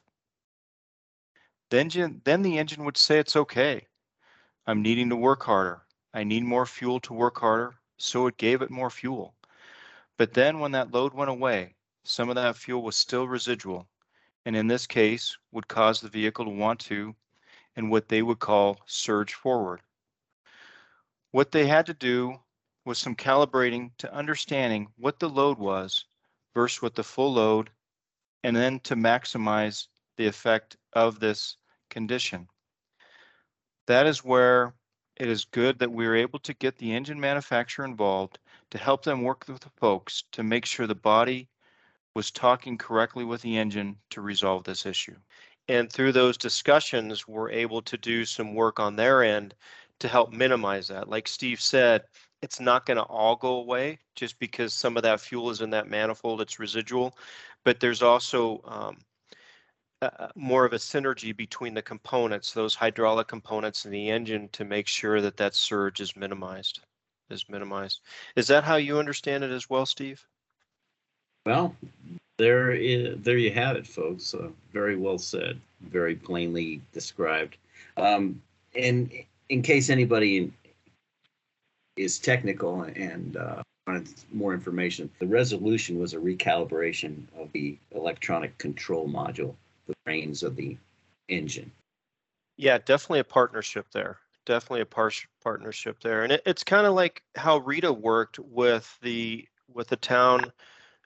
The 1.69 1.79
engine, 1.79 2.21
then 2.23 2.41
the 2.41 2.57
engine 2.57 2.85
would 2.85 2.97
say 2.97 3.19
it's 3.19 3.35
okay. 3.35 3.87
I'm 4.65 4.81
needing 4.81 5.09
to 5.09 5.15
work 5.15 5.43
harder. 5.43 5.81
I 6.13 6.23
need 6.23 6.43
more 6.43 6.65
fuel 6.65 6.99
to 7.01 7.13
work 7.13 7.39
harder, 7.39 7.75
so 7.97 8.27
it 8.27 8.37
gave 8.37 8.61
it 8.61 8.69
more 8.69 8.89
fuel. 8.89 9.35
But 10.17 10.33
then 10.33 10.59
when 10.59 10.71
that 10.73 10.91
load 10.91 11.13
went 11.13 11.31
away, 11.31 11.75
some 12.03 12.29
of 12.29 12.35
that 12.35 12.55
fuel 12.55 12.81
was 12.81 12.95
still 12.95 13.27
residual, 13.27 13.87
and 14.45 14.55
in 14.55 14.67
this 14.67 14.85
case 14.85 15.37
would 15.51 15.67
cause 15.67 15.99
the 15.99 16.09
vehicle 16.09 16.45
to 16.45 16.51
want 16.51 16.79
to, 16.81 17.15
and 17.75 17.89
what 17.89 18.07
they 18.07 18.21
would 18.21 18.39
call 18.39 18.79
surge 18.85 19.33
forward. 19.33 19.81
What 21.31 21.51
they 21.51 21.65
had 21.65 21.87
to 21.87 21.93
do 21.93 22.39
was 22.85 22.97
some 22.97 23.15
calibrating 23.15 23.91
to 23.97 24.13
understanding 24.13 24.87
what 24.97 25.19
the 25.19 25.29
load 25.29 25.57
was 25.57 26.05
versus 26.53 26.81
what 26.81 26.95
the 26.95 27.03
full 27.03 27.33
load, 27.33 27.69
and 28.43 28.55
then 28.55 28.79
to 28.81 28.95
maximize 28.95 29.87
the 30.17 30.27
effect 30.27 30.77
of 30.93 31.19
this 31.19 31.57
condition. 31.89 32.47
That 33.87 34.05
is 34.05 34.23
where 34.23 34.73
it 35.17 35.27
is 35.27 35.45
good 35.45 35.79
that 35.79 35.91
we 35.91 36.05
are 36.05 36.15
able 36.15 36.39
to 36.39 36.53
get 36.55 36.77
the 36.77 36.93
engine 36.93 37.19
manufacturer 37.19 37.85
involved 37.85 38.39
to 38.71 38.77
help 38.77 39.03
them 39.03 39.21
work 39.21 39.45
with 39.47 39.61
the 39.61 39.69
folks 39.77 40.23
to 40.31 40.43
make 40.43 40.65
sure 40.65 40.87
the 40.87 40.95
body 40.95 41.47
was 42.15 42.31
talking 42.31 42.77
correctly 42.77 43.23
with 43.23 43.41
the 43.41 43.57
engine 43.57 43.97
to 44.09 44.21
resolve 44.21 44.63
this 44.63 44.85
issue. 44.85 45.15
And 45.67 45.91
through 45.91 46.11
those 46.11 46.37
discussions, 46.37 47.27
we're 47.27 47.49
able 47.49 47.81
to 47.83 47.97
do 47.97 48.25
some 48.25 48.53
work 48.53 48.79
on 48.79 48.95
their 48.95 49.23
end 49.23 49.55
to 49.99 50.07
help 50.07 50.33
minimize 50.33 50.87
that. 50.89 51.09
Like 51.09 51.27
Steve 51.27 51.61
said, 51.61 52.03
it's 52.43 52.59
not 52.59 52.85
going 52.85 52.97
to 52.97 53.03
all 53.03 53.37
go 53.37 53.55
away 53.55 53.97
just 54.15 54.37
because 54.37 54.73
some 54.73 54.97
of 54.97 55.03
that 55.03 55.21
fuel 55.21 55.49
is 55.49 55.61
in 55.61 55.69
that 55.69 55.89
manifold, 55.89 56.41
it's 56.41 56.59
residual. 56.59 57.17
But 57.63 57.79
there's 57.79 58.01
also 58.01 58.61
um, 58.65 58.97
uh, 60.01 60.27
more 60.35 60.65
of 60.65 60.73
a 60.73 60.77
synergy 60.77 61.35
between 61.35 61.73
the 61.73 61.81
components, 61.81 62.51
those 62.51 62.75
hydraulic 62.75 63.29
components 63.29 63.85
and 63.85 63.93
the 63.93 64.09
engine 64.09 64.49
to 64.51 64.65
make 64.65 64.87
sure 64.87 65.21
that 65.21 65.37
that 65.37 65.55
surge 65.55 66.01
is 66.01 66.17
minimized, 66.17 66.81
is 67.29 67.45
minimized. 67.47 68.01
Is 68.35 68.47
that 68.47 68.65
how 68.65 68.75
you 68.75 68.99
understand 68.99 69.45
it 69.45 69.51
as 69.51 69.69
well, 69.69 69.85
Steve? 69.85 70.21
Well, 71.45 71.73
there 72.35 72.73
is, 72.73 73.21
there 73.21 73.37
you 73.37 73.51
have 73.53 73.77
it, 73.77 73.87
folks. 73.87 74.33
Uh, 74.33 74.49
very 74.73 74.97
well 74.97 75.17
said. 75.17 75.61
Very 75.79 76.15
plainly 76.15 76.81
described. 76.91 77.55
Um, 77.95 78.41
and 78.75 79.13
in 79.47 79.61
case 79.61 79.89
anybody 79.89 80.51
is 81.95 82.19
technical 82.19 82.83
and 82.83 83.37
uh, 83.37 83.61
wanted 83.87 84.09
more 84.31 84.53
information, 84.53 85.09
the 85.19 85.27
resolution 85.27 85.99
was 85.99 86.13
a 86.13 86.17
recalibration 86.17 87.23
of 87.37 87.51
the 87.51 87.77
electronic 87.91 88.57
control 88.57 89.07
module, 89.07 89.53
the 89.87 89.93
brains 90.05 90.43
of 90.43 90.55
the 90.55 90.77
engine. 91.29 91.71
Yeah, 92.57 92.77
definitely 92.77 93.19
a 93.19 93.25
partnership 93.25 93.87
there. 93.91 94.17
Definitely 94.45 94.81
a 94.81 94.85
par- 94.85 95.11
partnership 95.41 96.01
there, 96.01 96.23
and 96.23 96.33
it, 96.33 96.41
it's 96.45 96.63
kind 96.63 96.85
of 96.85 96.93
like 96.93 97.23
how 97.35 97.59
Rita 97.59 97.91
worked 97.93 98.39
with 98.39 98.97
the 99.01 99.47
with 99.73 99.87
the 99.87 99.95
town 99.95 100.51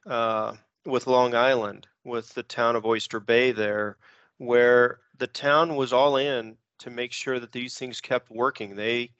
uh, 0.07 0.55
with 0.85 1.05
Long 1.05 1.35
Island, 1.35 1.85
with 2.03 2.33
the 2.33 2.43
town 2.43 2.75
of 2.75 2.85
Oyster 2.85 3.19
Bay 3.19 3.51
there, 3.51 3.97
where 4.37 5.01
the 5.19 5.27
town 5.27 5.75
was 5.75 5.93
all 5.93 6.17
in 6.17 6.57
to 6.79 6.89
make 6.89 7.13
sure 7.13 7.39
that 7.39 7.51
these 7.51 7.77
things 7.77 8.01
kept 8.01 8.31
working. 8.31 8.75
They 8.75 9.11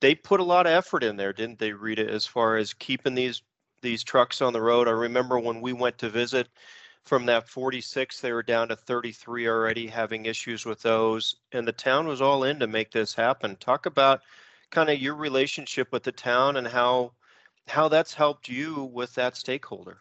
they 0.00 0.14
put 0.14 0.40
a 0.40 0.44
lot 0.44 0.66
of 0.66 0.72
effort 0.72 1.02
in 1.02 1.16
there, 1.16 1.32
didn't 1.32 1.58
they, 1.58 1.72
Rita, 1.72 2.08
as 2.08 2.26
far 2.26 2.56
as 2.56 2.74
keeping 2.74 3.14
these 3.14 3.42
these 3.82 4.02
trucks 4.02 4.42
on 4.42 4.52
the 4.52 4.62
road? 4.62 4.88
I 4.88 4.92
remember 4.92 5.38
when 5.38 5.60
we 5.60 5.72
went 5.72 5.98
to 5.98 6.08
visit 6.08 6.48
from 7.04 7.26
that 7.26 7.48
46, 7.48 8.20
they 8.20 8.32
were 8.32 8.42
down 8.42 8.68
to 8.68 8.76
33 8.76 9.46
already 9.46 9.86
having 9.86 10.26
issues 10.26 10.66
with 10.66 10.82
those. 10.82 11.36
And 11.52 11.66
the 11.66 11.72
town 11.72 12.08
was 12.08 12.20
all 12.20 12.42
in 12.44 12.58
to 12.58 12.66
make 12.66 12.90
this 12.90 13.14
happen. 13.14 13.56
Talk 13.56 13.86
about 13.86 14.22
kind 14.70 14.90
of 14.90 14.98
your 14.98 15.14
relationship 15.14 15.92
with 15.92 16.02
the 16.02 16.12
town 16.12 16.56
and 16.56 16.66
how 16.66 17.12
how 17.68 17.88
that's 17.88 18.14
helped 18.14 18.48
you 18.48 18.84
with 18.84 19.14
that 19.14 19.36
stakeholder. 19.36 19.98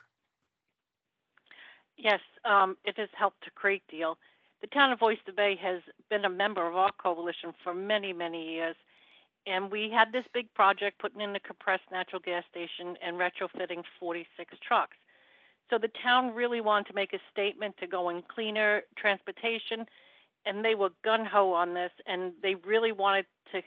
Yes, 1.98 2.20
um, 2.44 2.78
it 2.86 2.98
has 2.98 3.10
helped 3.18 3.48
a 3.48 3.52
great 3.60 3.82
deal. 3.88 4.18
The 4.62 4.68
town 4.68 4.92
of 4.92 5.02
Oyster 5.02 5.32
Bay 5.32 5.56
has 5.62 5.82
been 6.10 6.26
a 6.26 6.30
member 6.30 6.68
of 6.68 6.76
our 6.76 6.92
coalition 6.92 7.54
for 7.64 7.74
many, 7.74 8.14
many 8.14 8.54
years. 8.54 8.76
And 9.48 9.72
we 9.72 9.90
had 9.90 10.12
this 10.12 10.26
big 10.34 10.52
project 10.54 11.00
putting 11.00 11.22
in 11.22 11.34
the 11.34 11.40
compressed 11.40 11.90
natural 11.92 12.22
gas 12.24 12.44
station 12.50 12.98
and 13.06 13.18
retrofitting 13.18 13.84
46 14.00 14.56
trucks. 14.68 14.98
So 15.70 15.78
the 15.78 15.92
town 16.04 16.34
really 16.34 16.62
wanted 16.62 16.88
to 16.88 16.94
make 16.94 17.14
a 17.14 17.20
statement 17.32 17.76
to 17.80 17.88
go 17.88 18.10
in 18.10 18.24
cleaner 18.24 18.82
transportation, 18.98 19.86
and 20.46 20.64
they 20.64 20.76
were 20.76 20.90
gun 21.04 21.26
ho 21.26 21.54
on 21.54 21.74
this, 21.74 21.92
and 22.06 22.34
they 22.42 22.56
really 22.56 22.92
wanted 22.92 23.26
to 23.52 23.62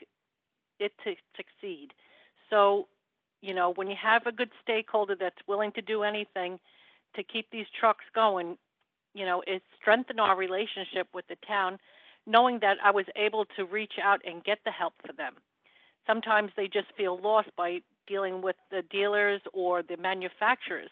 it 0.79 0.93
to 1.03 1.15
succeed. 1.35 1.89
So, 2.49 2.87
you 3.41 3.53
know, 3.53 3.73
when 3.73 3.89
you 3.89 3.97
have 4.01 4.25
a 4.25 4.31
good 4.31 4.49
stakeholder 4.61 5.15
that's 5.15 5.35
willing 5.45 5.73
to 5.73 5.81
do 5.81 6.03
anything 6.03 6.59
to 7.15 7.23
keep 7.23 7.49
these 7.51 7.65
trucks 7.77 8.05
going, 8.15 8.57
you 9.13 9.25
know, 9.25 9.43
it 9.45 9.61
strengthened 9.79 10.21
our 10.21 10.37
relationship 10.37 11.07
with 11.13 11.27
the 11.27 11.35
town, 11.45 11.79
knowing 12.25 12.59
that 12.59 12.77
I 12.83 12.91
was 12.91 13.05
able 13.15 13.45
to 13.57 13.65
reach 13.65 13.93
out 14.01 14.21
and 14.25 14.43
get 14.43 14.59
the 14.63 14.71
help 14.71 14.93
for 15.05 15.11
them. 15.13 15.33
Sometimes 16.09 16.51
they 16.57 16.67
just 16.67 16.87
feel 16.97 17.19
lost 17.19 17.49
by 17.55 17.81
dealing 18.07 18.41
with 18.41 18.55
the 18.71 18.81
dealers 18.89 19.41
or 19.53 19.83
the 19.83 19.97
manufacturers. 19.97 20.89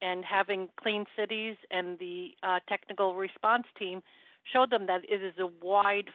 And 0.00 0.24
having 0.24 0.68
Clean 0.80 1.04
Cities 1.16 1.56
and 1.70 1.98
the 1.98 2.30
uh, 2.42 2.60
technical 2.68 3.14
response 3.16 3.64
team 3.78 4.02
showed 4.52 4.70
them 4.70 4.86
that 4.86 5.02
it 5.08 5.22
is 5.22 5.34
a 5.38 5.48
wide 5.64 6.10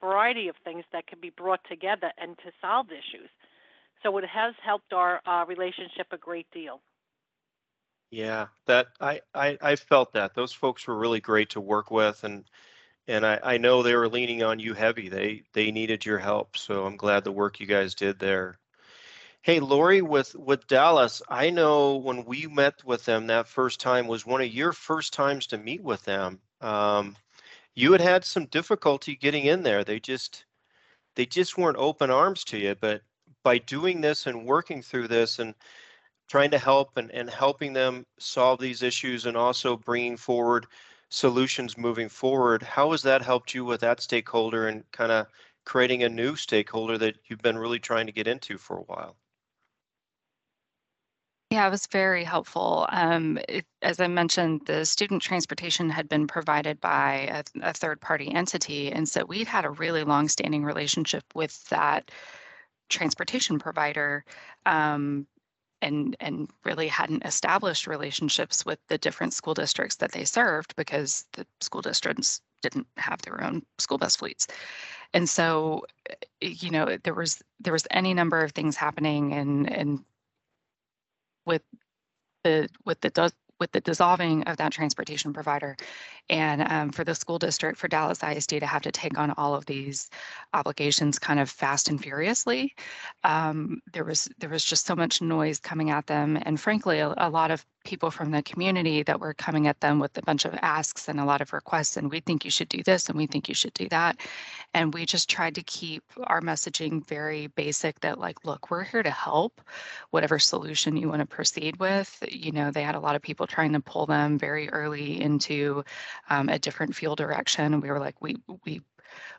variety 0.00 0.48
of 0.48 0.56
things 0.64 0.84
that 0.92 1.06
can 1.06 1.20
be 1.20 1.30
brought 1.30 1.60
together 1.68 2.10
and 2.18 2.36
to 2.38 2.50
solve 2.60 2.86
issues. 2.90 3.30
So 4.02 4.16
it 4.18 4.24
has 4.24 4.54
helped 4.64 4.92
our 4.92 5.20
uh, 5.26 5.44
relationship 5.46 6.08
a 6.10 6.18
great 6.18 6.46
deal. 6.50 6.80
Yeah, 8.10 8.46
that 8.66 8.86
I, 9.00 9.20
I 9.34 9.58
I 9.60 9.76
felt 9.76 10.12
that 10.12 10.34
those 10.34 10.52
folks 10.52 10.86
were 10.86 10.96
really 10.96 11.20
great 11.20 11.50
to 11.50 11.60
work 11.60 11.90
with, 11.90 12.22
and 12.24 12.44
and 13.08 13.24
I, 13.24 13.38
I 13.42 13.58
know 13.58 13.82
they 13.82 13.94
were 13.94 14.08
leaning 14.08 14.42
on 14.42 14.58
you 14.58 14.74
heavy. 14.74 15.08
They 15.08 15.42
they 15.52 15.70
needed 15.70 16.04
your 16.04 16.18
help, 16.18 16.56
so 16.56 16.86
I'm 16.86 16.96
glad 16.96 17.24
the 17.24 17.32
work 17.32 17.60
you 17.60 17.66
guys 17.66 17.94
did 17.94 18.18
there. 18.18 18.58
Hey, 19.42 19.60
Lori, 19.60 20.02
with 20.02 20.34
with 20.34 20.66
Dallas, 20.66 21.22
I 21.28 21.50
know 21.50 21.96
when 21.96 22.24
we 22.24 22.46
met 22.46 22.84
with 22.84 23.04
them 23.04 23.26
that 23.28 23.48
first 23.48 23.80
time 23.80 24.08
was 24.08 24.26
one 24.26 24.40
of 24.40 24.52
your 24.52 24.72
first 24.72 25.12
times 25.12 25.46
to 25.48 25.58
meet 25.58 25.82
with 25.82 26.02
them. 26.04 26.40
Um, 26.60 27.16
you 27.74 27.92
had 27.92 28.00
had 28.00 28.24
some 28.24 28.46
difficulty 28.46 29.14
getting 29.14 29.44
in 29.44 29.62
there. 29.62 29.84
They 29.84 30.00
just 30.00 30.44
they 31.14 31.26
just 31.26 31.56
weren't 31.56 31.78
open 31.78 32.10
arms 32.10 32.44
to 32.44 32.58
you. 32.58 32.74
But 32.74 33.02
by 33.44 33.58
doing 33.58 34.00
this 34.00 34.26
and 34.26 34.44
working 34.46 34.82
through 34.82 35.08
this 35.08 35.38
and 35.38 35.54
trying 36.28 36.50
to 36.50 36.58
help 36.58 36.96
and, 36.96 37.10
and 37.12 37.30
helping 37.30 37.72
them 37.72 38.04
solve 38.18 38.58
these 38.58 38.82
issues 38.82 39.26
and 39.26 39.36
also 39.36 39.76
bringing 39.76 40.16
forward 40.16 40.66
solutions 41.08 41.78
moving 41.78 42.08
forward. 42.08 42.62
How 42.62 42.90
has 42.92 43.02
that 43.02 43.22
helped 43.22 43.54
you 43.54 43.64
with 43.64 43.80
that 43.80 44.00
stakeholder 44.00 44.68
and 44.68 44.90
kind 44.92 45.12
of 45.12 45.26
creating 45.64 46.02
a 46.02 46.08
new 46.08 46.36
stakeholder 46.36 46.98
that 46.98 47.16
you've 47.26 47.42
been 47.42 47.58
really 47.58 47.78
trying 47.78 48.06
to 48.06 48.12
get 48.12 48.28
into 48.28 48.58
for 48.58 48.78
a 48.78 48.82
while? 48.82 49.16
Yeah, 51.50 51.66
it 51.68 51.70
was 51.70 51.86
very 51.86 52.24
helpful. 52.24 52.86
Um, 52.90 53.38
it, 53.48 53.64
as 53.80 54.00
I 54.00 54.08
mentioned, 54.08 54.62
the 54.66 54.84
student 54.84 55.22
transportation 55.22 55.88
had 55.88 56.08
been 56.08 56.26
provided 56.26 56.80
by 56.80 57.44
a, 57.62 57.68
a 57.68 57.72
third 57.72 58.00
party 58.00 58.32
entity. 58.34 58.90
And 58.90 59.08
so 59.08 59.24
we'd 59.24 59.46
had 59.46 59.64
a 59.64 59.70
really 59.70 60.02
long 60.02 60.28
standing 60.28 60.64
relationship 60.64 61.22
with 61.34 61.68
that 61.68 62.10
transportation 62.88 63.60
provider 63.60 64.24
um, 64.66 65.26
and 65.82 66.16
and 66.20 66.50
really 66.64 66.88
hadn't 66.88 67.24
established 67.24 67.86
relationships 67.86 68.64
with 68.64 68.78
the 68.88 68.98
different 68.98 69.34
school 69.34 69.54
districts 69.54 69.96
that 69.96 70.12
they 70.12 70.24
served 70.24 70.74
because 70.76 71.26
the 71.32 71.46
school 71.60 71.82
districts 71.82 72.40
didn't 72.62 72.86
have 72.96 73.20
their 73.22 73.42
own 73.44 73.62
school 73.78 73.98
bus 73.98 74.16
fleets. 74.16 74.46
And 75.12 75.28
so 75.28 75.84
eh, 76.08 76.14
you 76.40 76.70
know 76.70 76.96
there 77.04 77.14
was 77.14 77.42
there 77.60 77.72
was 77.72 77.86
any 77.90 78.14
number 78.14 78.40
of 78.42 78.52
things 78.52 78.76
happening 78.76 79.32
and 79.32 79.70
and 79.70 80.04
with 81.44 81.62
the 82.44 82.68
with 82.84 83.00
the 83.00 83.10
with 83.60 83.72
the 83.72 83.80
dissolving 83.80 84.42
of 84.44 84.56
that 84.56 84.72
transportation 84.72 85.32
provider. 85.32 85.76
And 86.28 86.62
um, 86.62 86.90
for 86.90 87.04
the 87.04 87.14
school 87.14 87.38
district 87.38 87.78
for 87.78 87.88
dallas 87.88 88.18
isd 88.18 88.60
to 88.60 88.66
have 88.66 88.82
to 88.82 88.92
take 88.92 89.18
on 89.18 89.30
all 89.32 89.54
of 89.54 89.66
these 89.66 90.10
obligations 90.52 91.18
kind 91.18 91.40
of 91.40 91.50
fast 91.50 91.88
and 91.88 92.02
furiously. 92.02 92.74
Um, 93.24 93.80
there 93.92 94.04
was 94.04 94.28
there 94.38 94.50
was 94.50 94.64
just 94.64 94.86
so 94.86 94.96
much 94.96 95.20
noise 95.20 95.58
coming 95.58 95.90
at 95.90 96.06
them. 96.06 96.38
And 96.42 96.60
frankly 96.60 97.00
a, 97.00 97.14
a 97.16 97.30
lot 97.30 97.50
of 97.50 97.64
people 97.86 98.10
from 98.10 98.30
the 98.32 98.42
community 98.42 99.02
that 99.04 99.20
were 99.20 99.32
coming 99.32 99.66
at 99.68 99.80
them 99.80 99.98
with 99.98 100.18
a 100.18 100.22
bunch 100.22 100.44
of 100.44 100.54
asks 100.60 101.08
and 101.08 101.20
a 101.20 101.24
lot 101.24 101.40
of 101.40 101.52
requests 101.52 101.96
and 101.96 102.10
we 102.10 102.20
think 102.20 102.44
you 102.44 102.50
should 102.50 102.68
do 102.68 102.82
this 102.82 103.08
and 103.08 103.16
we 103.16 103.26
think 103.26 103.48
you 103.48 103.54
should 103.54 103.72
do 103.72 103.88
that. 103.88 104.20
And 104.74 104.92
we 104.92 105.06
just 105.06 105.30
tried 105.30 105.54
to 105.54 105.62
keep 105.62 106.02
our 106.24 106.40
messaging 106.40 107.06
very 107.06 107.46
basic 107.46 108.00
that 108.00 108.18
like 108.18 108.44
look 108.44 108.70
we're 108.70 108.82
here 108.82 109.02
to 109.02 109.10
help 109.10 109.60
whatever 110.10 110.38
solution 110.38 110.96
you 110.96 111.08
want 111.08 111.20
to 111.20 111.26
proceed 111.26 111.78
with. 111.78 112.22
You 112.28 112.52
know 112.52 112.70
they 112.70 112.82
had 112.82 112.96
a 112.96 113.00
lot 113.00 113.16
of 113.16 113.22
people 113.22 113.46
trying 113.46 113.72
to 113.72 113.80
pull 113.80 114.06
them 114.06 114.38
very 114.38 114.68
early 114.70 115.20
into 115.22 115.84
um, 116.28 116.48
a 116.48 116.58
different 116.58 116.94
field 116.94 117.18
direction. 117.18 117.72
And 117.72 117.82
we 117.82 117.90
were 117.90 118.00
like 118.00 118.16
we 118.20 118.36
we 118.64 118.82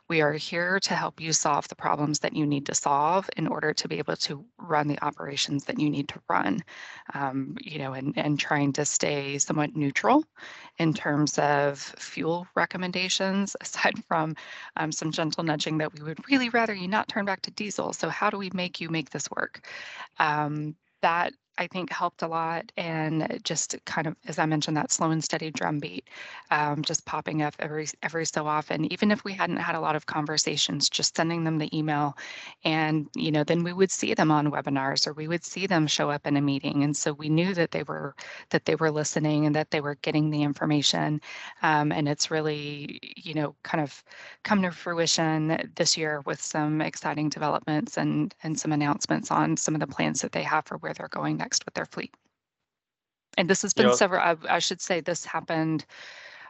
we 0.08 0.20
are 0.20 0.32
here 0.32 0.80
to 0.80 0.94
help 0.94 1.20
you 1.20 1.32
solve 1.32 1.68
the 1.68 1.74
problems 1.74 2.20
that 2.20 2.34
you 2.34 2.46
need 2.46 2.66
to 2.66 2.74
solve 2.74 3.28
in 3.36 3.46
order 3.46 3.74
to 3.74 3.88
be 3.88 3.98
able 3.98 4.16
to 4.16 4.44
run 4.58 4.88
the 4.88 5.02
operations 5.04 5.64
that 5.64 5.78
you 5.78 5.90
need 5.90 6.08
to 6.08 6.20
run. 6.28 6.60
Um, 7.14 7.56
you 7.60 7.78
know, 7.78 7.92
and, 7.92 8.16
and 8.16 8.38
trying 8.38 8.72
to 8.74 8.84
stay 8.84 9.38
somewhat 9.38 9.76
neutral 9.76 10.24
in 10.78 10.94
terms 10.94 11.38
of 11.38 11.78
fuel 11.78 12.46
recommendations, 12.54 13.56
aside 13.60 14.02
from 14.06 14.34
um, 14.76 14.92
some 14.92 15.12
gentle 15.12 15.44
nudging 15.44 15.78
that 15.78 15.92
we 15.94 16.04
would 16.04 16.28
really 16.28 16.48
rather 16.48 16.74
you 16.74 16.88
not 16.88 17.08
turn 17.08 17.24
back 17.24 17.42
to 17.42 17.50
diesel. 17.50 17.92
So 17.92 18.08
how 18.08 18.30
do 18.30 18.38
we 18.38 18.50
make 18.54 18.80
you 18.80 18.88
make 18.88 19.10
this 19.10 19.30
work? 19.30 19.66
Um, 20.18 20.76
that 21.02 21.32
I 21.58 21.66
think 21.66 21.90
helped 21.90 22.22
a 22.22 22.28
lot. 22.28 22.70
And 22.76 23.40
just 23.44 23.76
kind 23.84 24.06
of, 24.06 24.16
as 24.26 24.38
I 24.38 24.46
mentioned, 24.46 24.76
that 24.76 24.92
slow 24.92 25.10
and 25.10 25.22
steady 25.22 25.50
drumbeat, 25.50 26.08
um, 26.50 26.82
just 26.82 27.04
popping 27.04 27.42
up 27.42 27.54
every 27.58 27.86
every 28.02 28.24
so 28.26 28.46
often. 28.46 28.90
Even 28.92 29.10
if 29.10 29.24
we 29.24 29.32
hadn't 29.32 29.56
had 29.58 29.74
a 29.74 29.80
lot 29.80 29.96
of 29.96 30.06
conversations, 30.06 30.88
just 30.88 31.16
sending 31.16 31.44
them 31.44 31.58
the 31.58 31.76
email, 31.76 32.16
and 32.64 33.08
you 33.16 33.30
know, 33.32 33.44
then 33.44 33.62
we 33.64 33.72
would 33.72 33.90
see 33.90 34.14
them 34.14 34.30
on 34.30 34.50
webinars 34.50 35.06
or 35.06 35.12
we 35.12 35.28
would 35.28 35.44
see 35.44 35.66
them 35.66 35.86
show 35.86 36.10
up 36.10 36.26
in 36.26 36.36
a 36.36 36.40
meeting, 36.40 36.84
and 36.84 36.96
so 36.96 37.12
we 37.12 37.28
knew 37.28 37.54
that 37.54 37.70
they 37.72 37.82
were 37.82 38.14
that 38.50 38.64
they 38.64 38.76
were 38.76 38.90
listening 38.90 39.46
and 39.46 39.54
that 39.56 39.70
they 39.70 39.80
were 39.80 39.96
getting 39.96 40.30
the 40.30 40.42
information. 40.42 41.20
Um, 41.62 41.92
and 41.92 42.08
it's 42.08 42.30
really, 42.30 43.00
you 43.16 43.34
know, 43.34 43.54
kind 43.64 43.82
of 43.82 44.02
come 44.44 44.62
to 44.62 44.70
fruition 44.70 45.70
this 45.76 45.96
year 45.96 46.22
with 46.26 46.40
some 46.40 46.80
exciting 46.80 47.28
developments 47.28 47.96
and 47.96 48.34
and 48.42 48.58
some 48.58 48.72
announcements 48.72 49.30
on 49.30 49.56
some 49.56 49.74
of 49.74 49.80
the 49.80 49.86
plans 49.86 50.20
that 50.22 50.32
they 50.32 50.42
have 50.42 50.66
for 50.66 50.76
where 50.78 50.94
they're 50.94 51.08
going 51.08 51.40
next 51.48 51.64
with 51.64 51.72
their 51.72 51.86
fleet. 51.86 52.14
And 53.38 53.48
this 53.48 53.62
has 53.62 53.72
been 53.72 53.94
several, 53.94 54.20
I, 54.20 54.36
I 54.56 54.58
should 54.58 54.82
say 54.82 55.00
this 55.00 55.24
happened, 55.24 55.86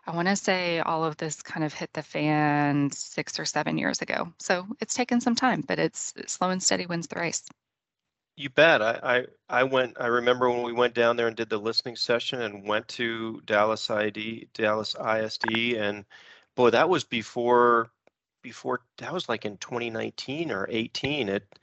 I 0.06 0.11
want 0.11 0.26
to 0.26 0.34
say 0.34 0.80
all 0.80 1.04
of 1.04 1.16
this 1.18 1.40
kind 1.40 1.64
of 1.64 1.72
hit 1.72 1.92
the 1.92 2.02
fan 2.02 2.90
six 2.90 3.38
or 3.38 3.44
seven 3.44 3.78
years 3.78 4.02
ago. 4.02 4.32
So 4.40 4.66
it's 4.80 4.94
taken 4.94 5.20
some 5.20 5.37
time, 5.37 5.62
but 5.68 5.78
it's, 5.78 6.12
slow 6.26 6.50
and 6.50 6.61
steady 6.61 6.87
wins 6.87 7.06
the 7.06 7.20
race. 7.20 7.44
You 8.37 8.50
bet. 8.50 8.82
I, 8.82 8.98
I 9.02 9.26
I 9.48 9.64
went. 9.64 9.96
I 10.00 10.06
remember 10.06 10.48
when 10.48 10.62
we 10.62 10.72
went 10.72 10.94
down 10.94 11.16
there 11.16 11.26
and 11.26 11.37
did 11.37 11.50
the 11.50 11.58
listening 11.58 11.96
session 11.96 12.42
and 12.42 12.68
went 12.68 12.87
to 12.90 13.42
Dallas 13.46 13.90
ID, 13.90 14.46
Dallas 14.54 14.94
ISD, 14.94 15.74
and 15.76 16.04
boy, 16.54 16.70
that 16.70 16.88
was 16.88 17.02
before 17.02 17.90
before 18.42 18.82
that 18.98 19.12
was 19.12 19.28
like 19.28 19.44
in 19.44 19.56
2019 19.56 20.52
or 20.52 20.68
18. 20.70 21.28
It 21.28 21.58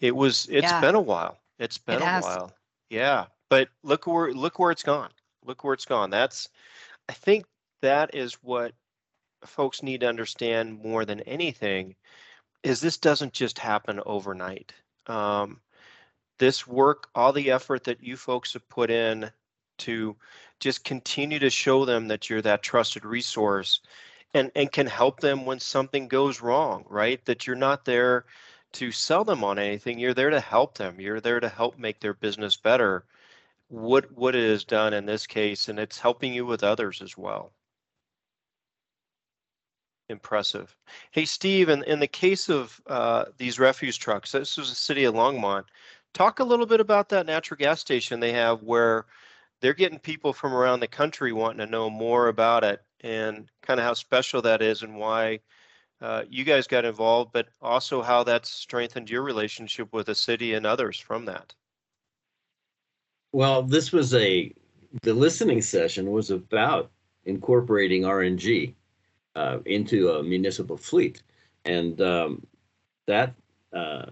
it 0.00 0.14
was. 0.14 0.46
It's 0.50 0.70
yeah. 0.70 0.82
been 0.82 0.94
a 0.94 1.00
while. 1.00 1.38
It's 1.58 1.78
been 1.78 2.02
it 2.02 2.04
a 2.04 2.20
while. 2.20 2.52
Yeah, 2.90 3.26
but 3.48 3.68
look 3.82 4.06
where 4.06 4.32
look 4.32 4.58
where 4.58 4.70
it's 4.70 4.82
gone. 4.82 5.10
Look 5.44 5.64
where 5.64 5.74
it's 5.74 5.84
gone. 5.86 6.10
That's 6.10 6.48
I 7.08 7.12
think 7.14 7.46
that 7.82 8.14
is 8.14 8.34
what 8.42 8.72
folks 9.44 9.82
need 9.82 10.00
to 10.00 10.08
understand 10.08 10.82
more 10.82 11.04
than 11.04 11.20
anything 11.20 11.96
is 12.62 12.80
this 12.80 12.98
doesn't 12.98 13.32
just 13.32 13.58
happen 13.58 14.00
overnight. 14.06 14.74
Um, 15.06 15.60
this 16.38 16.66
work, 16.66 17.08
all 17.14 17.32
the 17.32 17.50
effort 17.50 17.84
that 17.84 18.02
you 18.02 18.16
folks 18.16 18.52
have 18.54 18.68
put 18.68 18.90
in 18.90 19.30
to 19.78 20.16
just 20.60 20.84
continue 20.84 21.38
to 21.38 21.50
show 21.50 21.84
them 21.84 22.08
that 22.08 22.28
you're 22.30 22.42
that 22.42 22.62
trusted 22.62 23.04
resource 23.04 23.80
and, 24.34 24.50
and 24.56 24.72
can 24.72 24.86
help 24.86 25.20
them 25.20 25.46
when 25.46 25.60
something 25.60 26.08
goes 26.08 26.40
wrong, 26.42 26.84
right? 26.88 27.24
That 27.26 27.46
you're 27.46 27.56
not 27.56 27.84
there 27.84 28.26
to 28.72 28.92
sell 28.92 29.24
them 29.24 29.44
on 29.44 29.58
anything. 29.58 29.98
You're 29.98 30.14
there 30.14 30.30
to 30.30 30.40
help 30.40 30.76
them. 30.76 31.00
You're 31.00 31.20
there 31.20 31.40
to 31.40 31.48
help 31.48 31.78
make 31.78 32.00
their 32.00 32.14
business 32.14 32.56
better. 32.56 33.04
What 33.68 34.10
what 34.12 34.34
it 34.34 34.48
has 34.48 34.64
done 34.64 34.94
in 34.94 35.06
this 35.06 35.26
case, 35.26 35.68
and 35.68 35.78
it's 35.78 35.98
helping 35.98 36.34
you 36.34 36.46
with 36.46 36.64
others 36.64 37.02
as 37.02 37.16
well. 37.16 37.52
Impressive. 40.08 40.76
Hey, 41.12 41.24
Steve, 41.24 41.68
in, 41.68 41.84
in 41.84 42.00
the 42.00 42.08
case 42.08 42.48
of 42.48 42.80
uh, 42.88 43.26
these 43.38 43.60
refuse 43.60 43.96
trucks, 43.96 44.32
this 44.32 44.58
is 44.58 44.68
the 44.68 44.74
city 44.74 45.04
of 45.04 45.14
Longmont. 45.14 45.64
Talk 46.14 46.40
a 46.40 46.44
little 46.44 46.66
bit 46.66 46.80
about 46.80 47.08
that 47.10 47.26
natural 47.26 47.58
gas 47.58 47.80
station 47.80 48.18
they 48.18 48.32
have 48.32 48.62
where 48.64 49.06
they're 49.60 49.74
getting 49.74 50.00
people 50.00 50.32
from 50.32 50.52
around 50.52 50.80
the 50.80 50.88
country 50.88 51.32
wanting 51.32 51.64
to 51.64 51.70
know 51.70 51.88
more 51.88 52.26
about 52.28 52.64
it 52.64 52.82
and 53.02 53.48
kind 53.62 53.78
of 53.78 53.86
how 53.86 53.94
special 53.94 54.42
that 54.42 54.62
is 54.62 54.82
and 54.82 54.96
why 54.96 55.38
uh, 56.00 56.24
you 56.28 56.44
guys 56.44 56.66
got 56.66 56.84
involved, 56.84 57.32
but 57.32 57.48
also 57.60 58.02
how 58.02 58.24
that's 58.24 58.50
strengthened 58.50 59.10
your 59.10 59.22
relationship 59.22 59.92
with 59.92 60.06
the 60.06 60.14
city 60.14 60.54
and 60.54 60.66
others 60.66 60.98
from 60.98 61.26
that. 61.26 61.54
Well, 63.32 63.62
this 63.62 63.92
was 63.92 64.14
a 64.14 64.52
the 65.02 65.14
listening 65.14 65.62
session 65.62 66.10
was 66.10 66.30
about 66.30 66.90
incorporating 67.24 68.02
RNG 68.02 68.74
uh, 69.36 69.58
into 69.66 70.10
a 70.10 70.22
municipal 70.22 70.76
fleet, 70.76 71.22
and 71.64 72.00
um, 72.00 72.46
that 73.06 73.34
uh, 73.72 74.06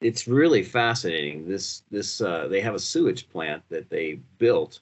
it's 0.00 0.28
really 0.28 0.62
fascinating. 0.62 1.48
This 1.48 1.84
this 1.90 2.20
uh, 2.20 2.48
they 2.48 2.60
have 2.60 2.74
a 2.74 2.78
sewage 2.80 3.28
plant 3.30 3.62
that 3.70 3.88
they 3.88 4.20
built 4.38 4.80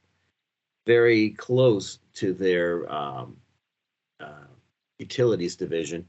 very 0.86 1.30
close 1.30 2.00
to 2.14 2.32
their 2.32 2.92
um, 2.92 3.36
uh, 4.18 4.48
utilities 4.98 5.54
division, 5.54 6.08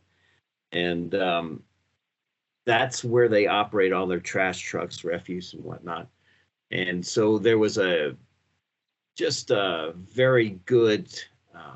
and 0.74 1.16
um, 1.16 1.64
that's 2.66 3.04
where 3.04 3.30
they 3.30 3.48
operate 3.48 3.94
all 3.94 4.08
their 4.08 4.20
trash 4.20 4.60
trucks, 4.60 5.04
refuse 5.04 5.54
and 5.54 5.64
whatnot. 5.64 6.08
And 6.72 7.06
so 7.06 7.38
there 7.38 7.58
was 7.60 7.78
a 7.78 8.16
just 9.16 9.52
a 9.52 9.94
very 9.96 10.60
good 10.66 11.08
uh, 11.56 11.76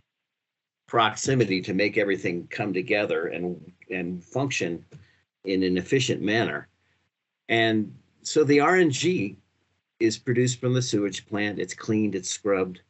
proximity 0.88 1.62
to 1.62 1.74
make 1.74 1.98
everything 1.98 2.48
come 2.50 2.74
together 2.74 3.28
and 3.28 3.72
and 3.90 4.24
function 4.24 4.84
in 5.46 5.64
an 5.64 5.78
efficient 5.78 6.22
manner. 6.22 6.68
And 7.48 7.94
so 8.24 8.44
the 8.44 8.58
RNG 8.58 9.38
is 10.00 10.18
produced 10.18 10.60
from 10.60 10.74
the 10.74 10.82
sewage 10.82 11.26
plant. 11.28 11.60
It's 11.60 11.74
cleaned, 11.74 12.16
it's 12.16 12.30
scrubbed, 12.30 12.82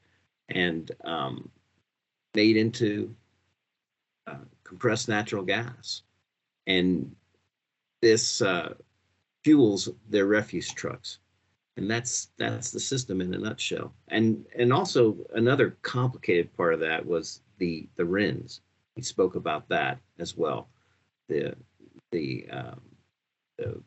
and 0.49 0.91
um, 1.03 1.49
made 2.33 2.57
into 2.57 3.13
compressed 4.63 5.07
natural 5.09 5.43
gas. 5.43 6.03
And 6.65 7.15
this 8.01 8.41
uh, 8.41 8.73
fuels 9.43 9.89
their 10.09 10.25
refuse 10.25 10.71
trucks. 10.71 11.19
And 11.77 11.89
that's 11.89 12.29
that's 12.37 12.71
the 12.71 12.79
system 12.79 13.21
in 13.21 13.33
a 13.33 13.37
nutshell. 13.37 13.93
And 14.07 14.45
and 14.57 14.73
also 14.73 15.15
another 15.35 15.77
complicated 15.83 16.55
part 16.57 16.73
of 16.73 16.79
that 16.79 17.05
was 17.05 17.41
the 17.59 17.87
the 17.95 18.05
RINs. 18.05 18.61
We 18.95 19.03
spoke 19.03 19.35
about 19.35 19.69
that 19.69 19.99
as 20.17 20.35
well. 20.35 20.69
The 21.29 21.55
the, 22.11 22.47
um, 22.51 22.81
the 23.57 23.81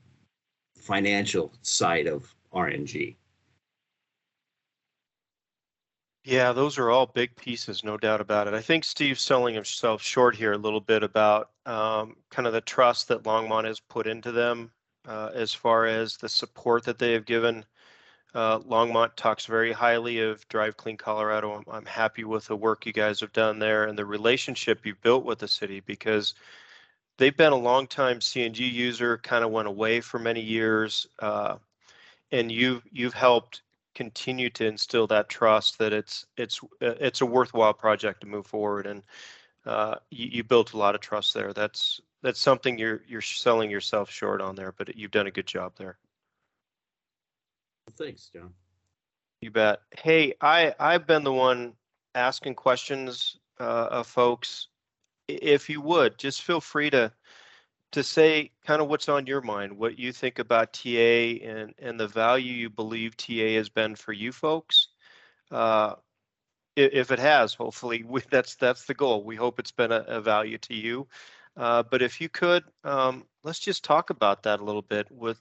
financial 0.77 1.53
side 1.63 2.07
of 2.07 2.35
RNG. 2.53 3.17
Yeah, 6.25 6.53
those 6.53 6.77
are 6.79 6.91
all 6.91 7.07
big 7.07 7.35
pieces, 7.37 7.83
no 7.83 7.97
doubt 7.97 8.21
about 8.21 8.47
it. 8.47 8.53
I 8.55 8.61
think 8.61 8.85
Steve's 8.85 9.23
selling 9.23 9.55
himself 9.55 10.03
short 10.03 10.37
here 10.37 10.53
a 10.53 10.59
little 10.59 10.81
bit 10.81 11.03
about 11.03 11.51
um, 11.65 12.17
kind 12.31 12.47
of 12.47 12.53
the 12.53 12.61
trust 12.61 13.09
that 13.09 13.23
Longmont 13.23 13.65
has 13.65 13.81
put 13.81 14.07
into 14.07 14.31
them 14.31 14.71
uh, 15.07 15.31
as 15.35 15.55
far 15.55 15.87
as 15.87 16.17
the 16.19 16.29
support 16.29 16.85
that 16.85 16.99
they 16.99 17.13
have 17.13 17.25
given. 17.25 17.65
Uh, 18.35 18.59
Longmont 18.61 19.15
talks 19.17 19.47
very 19.47 19.73
highly 19.73 20.21
of 20.21 20.47
Drive 20.49 20.77
Clean 20.77 20.97
Colorado. 20.97 21.53
I'm, 21.53 21.65
I'm 21.71 21.87
happy 21.87 22.25
with 22.25 22.47
the 22.47 22.57
work 22.57 22.85
you 22.85 22.93
guys 22.93 23.21
have 23.21 23.33
done 23.33 23.59
there 23.59 23.85
and 23.85 23.99
the 23.99 24.07
relationship 24.07 24.85
you've 24.85 25.01
built 25.01 25.25
with 25.25 25.39
the 25.39 25.49
city 25.49 25.81
because 25.81 26.35
they've 27.17 27.37
been 27.37 27.53
a 27.53 27.57
long 27.57 27.87
time 27.87 28.21
CNG 28.21 28.71
user, 28.71 29.19
kind 29.19 29.43
of 29.43 29.51
went 29.51 29.69
away 29.69 30.01
for 30.01 30.19
many 30.19 30.43
years. 30.43 31.07
Uh, 31.19 31.57
and 32.31 32.53
you've 32.53 32.83
you've 32.93 33.15
helped 33.15 33.63
continue 34.01 34.49
to 34.49 34.65
instill 34.65 35.07
that 35.07 35.29
trust 35.29 35.79
that 35.79 35.93
it's 35.93 36.25
it's 36.39 36.59
uh, 36.81 36.97
it's 36.99 37.21
a 37.21 37.27
worthwhile 37.27 37.75
project 37.75 38.23
to 38.23 38.27
move 38.27 38.47
forward. 38.47 38.87
And 38.87 39.03
uh, 39.67 39.97
you, 40.11 40.27
you 40.37 40.43
built 40.43 40.73
a 40.73 40.79
lot 40.79 40.95
of 40.95 41.03
trust 41.03 41.35
there. 41.35 41.53
That's 41.53 42.01
that's 42.23 42.41
something 42.41 42.79
you're 42.79 43.03
you're 43.07 43.21
selling 43.21 43.71
yourself 43.71 44.11
short 44.11 44.41
on 44.41 44.55
there 44.55 44.73
but 44.73 44.97
you've 44.97 45.11
done 45.11 45.27
a 45.27 45.31
good 45.31 45.47
job 45.47 45.75
there. 45.77 45.99
Thanks, 47.91 48.31
John. 48.35 48.55
you 49.43 49.51
bet. 49.51 49.81
Hey 49.99 50.33
i 50.41 50.75
i've 50.81 51.07
been 51.07 51.25
the 51.25 51.33
one 51.33 51.75
asking 52.15 52.55
questions 52.55 53.37
uh, 53.59 53.89
of 53.91 54.07
folks. 54.07 54.69
If 55.29 55.69
you 55.69 55.83
would 55.83 56.17
just 56.17 56.41
feel 56.41 56.63
free 56.63 56.89
to 56.89 57.13
to 57.93 58.03
say 58.03 58.53
kind 58.65 58.81
of 58.81 58.89
what's 58.89 59.09
on 59.09 59.27
your 59.27 59.41
mind, 59.41 59.77
what 59.77 59.99
you 59.99 60.13
think 60.13 60.39
about 60.39 60.73
TA 60.73 60.89
and, 60.89 61.75
and 61.79 61.99
the 61.99 62.07
value 62.07 62.53
you 62.53 62.71
believe 62.71 63.17
TA 63.17 63.55
has 63.57 63.69
been 63.69 63.97
for 63.97 64.13
you 64.13 64.33
folks. 64.33 64.89
Uh, 65.51 65.95
if, 66.77 67.11
it 67.11 67.19
has, 67.19 67.55
hopefully 67.55 68.05
we, 68.09 68.23
that's 68.31 68.55
that's 68.57 68.85
the 68.85 68.95
goal. 68.95 69.25
We 69.25 69.37
hope 69.37 69.59
it's 69.59 69.73
been 69.73 69.93
a, 69.93 70.05
a 70.07 70.21
value 70.21 70.59
to 70.59 70.75
you. 70.75 71.09
Uh, 71.57 71.83
but 71.83 72.01
if 72.01 72.21
you 72.21 72.29
could, 72.29 72.65
um, 72.85 73.25
let's 73.43 73.59
just 73.59 73.85
talk 73.85 74.11
about 74.11 74.45
that 74.45 74.61
a 74.61 74.65
little 74.65 74.83
bit. 74.83 75.11
With 75.11 75.41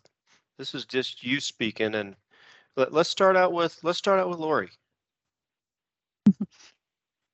this 0.58 0.74
is 0.74 0.86
just 0.86 1.24
you 1.24 1.40
speaking, 1.40 1.94
and 1.96 2.16
let, 2.76 2.92
let's 2.92 3.10
start 3.10 3.38
out 3.38 3.54
with 3.54 3.80
let's 3.84 4.00
start 4.00 4.20
out 4.20 4.30
with 4.30 4.40
Lori. 4.40 4.70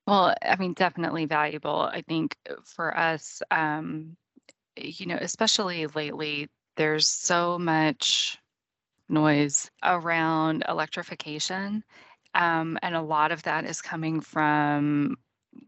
Well, 0.08 0.36
I 0.44 0.56
mean, 0.58 0.74
definitely 0.74 1.26
valuable. 1.26 1.80
I 1.80 2.04
think 2.04 2.38
for 2.64 2.96
us, 2.96 3.42
um, 3.50 4.16
you 4.78 5.06
know, 5.06 5.18
especially 5.20 5.88
lately, 5.88 6.48
there's 6.76 7.08
so 7.08 7.58
much 7.58 8.38
noise 9.10 9.70
around 9.84 10.64
electrification. 10.68 11.84
Um, 12.34 12.78
and 12.82 12.96
a 12.96 13.02
lot 13.02 13.32
of 13.32 13.44
that 13.44 13.66
is 13.66 13.82
coming 13.82 14.20
from 14.20 15.18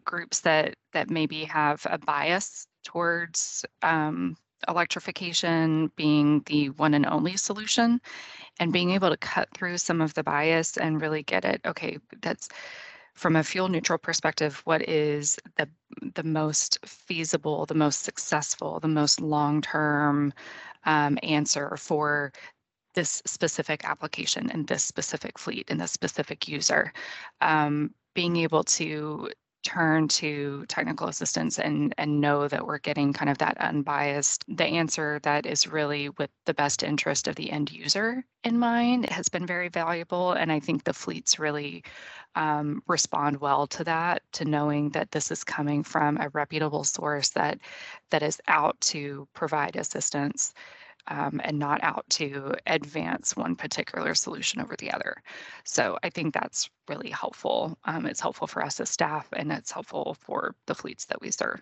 groups 0.04 0.42
that 0.42 0.76
that 0.92 1.10
maybe 1.10 1.46
have 1.46 1.86
a 1.90 1.98
bias 1.98 2.68
towards 2.84 3.64
um, 3.84 4.36
electrification 4.68 5.92
being 5.96 6.42
the 6.48 6.70
one 6.72 6.94
and 6.94 7.06
only 7.06 7.38
solution 7.38 8.02
and 8.60 8.74
being 8.74 8.92
able 8.92 9.10
to 9.10 9.18
cut 9.18 9.48
through 9.54 9.78
some 9.78 10.02
of 10.02 10.14
the 10.14 10.24
bias 10.24 10.76
and 10.76 11.00
really 11.00 11.24
get 11.24 11.46
it 11.46 11.62
okay 11.66 11.98
that's 12.22 12.50
from 13.18 13.36
a 13.36 13.44
fuel 13.44 13.68
neutral 13.68 13.98
perspective, 13.98 14.62
what 14.66 14.88
is 14.88 15.40
the 15.58 15.68
the 16.18 16.24
most 16.24 16.80
feasible, 16.84 17.68
the 17.68 17.76
most 17.76 18.02
successful, 18.04 18.80
the 18.80 18.88
most 18.88 19.22
long 19.22 19.62
term 19.62 20.34
um, 20.86 21.20
answer 21.22 21.78
for 21.78 22.34
this 22.96 23.22
specific 23.28 23.86
application 23.86 24.50
and 24.50 24.66
this 24.68 24.84
specific 24.84 25.38
fleet 25.38 25.66
and 25.70 25.80
this 25.80 25.92
specific 25.92 26.48
user? 26.48 26.92
Um, 27.40 27.94
being 28.16 28.38
able 28.38 28.64
to 28.64 29.30
turn 29.68 30.08
to 30.08 30.66
technical 30.70 31.10
assistance 31.10 31.60
and 31.60 31.94
and 31.98 32.22
know 32.22 32.48
that 32.48 32.66
we're 32.66 32.78
getting 32.78 33.12
kind 33.12 33.30
of 33.30 33.38
that 33.38 33.58
unbiased 33.58 34.46
the 34.48 34.64
answer 34.64 35.20
that 35.24 35.46
is 35.46 35.68
really 35.68 36.08
with 36.18 36.30
the 36.46 36.54
best 36.54 36.84
interest 36.84 37.28
of 37.28 37.36
the 37.36 37.52
end 37.52 37.70
user 37.70 38.24
in 38.46 38.58
mind 38.58 39.10
has 39.10 39.28
been 39.28 39.46
very 39.46 39.68
valuable. 39.68 40.32
And 40.32 40.52
i 40.54 40.60
think 40.60 40.84
the 40.86 40.94
fleets 40.94 41.38
really 41.38 41.84
um, 42.36 42.82
respond 42.88 43.42
well 43.42 43.68
to 43.68 43.84
that 43.84 44.22
to 44.34 44.46
knowing 44.46 44.90
that 44.92 45.12
this 45.12 45.32
is 45.32 45.44
coming 45.44 45.84
from 45.84 46.18
a 46.18 46.30
reputable 46.30 46.86
source 46.86 47.30
that 47.32 47.60
that 48.12 48.24
is 48.24 48.40
out 48.48 48.80
to 48.82 49.28
provide 49.34 49.76
assistance 49.76 50.54
um, 51.08 51.42
and 51.44 51.58
not 51.58 51.84
out 51.84 52.06
to 52.10 52.54
advance 52.68 53.36
one 53.36 53.56
particular 53.56 54.14
solution 54.16 54.62
over 54.62 54.76
the 54.78 54.92
other. 54.92 55.16
So 55.64 55.98
I 56.04 56.10
think 56.10 56.34
that's 56.34 56.70
really 56.88 57.10
helpful. 57.10 57.78
Um, 57.86 58.06
it's 58.06 58.20
helpful 58.22 58.48
for 58.48 58.64
us 58.64 58.80
as 58.80 58.90
staff 58.90 59.28
and 59.34 59.52
it's 59.52 59.72
helpful 59.72 60.18
for 60.20 60.56
the 60.66 60.76
fleets 60.76 61.06
that 61.06 61.22
we 61.22 61.32
serve. 61.32 61.62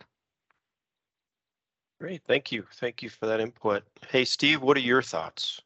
Great, 2.00 2.22
thank 2.28 2.52
you. 2.52 2.66
Thank 2.76 3.02
you 3.02 3.10
for 3.10 3.26
that 3.26 3.40
input. 3.40 3.84
Hey, 4.10 4.26
Steve, 4.26 4.62
what 4.62 4.76
are 4.76 4.82
your 4.82 5.02
thoughts? 5.02 5.62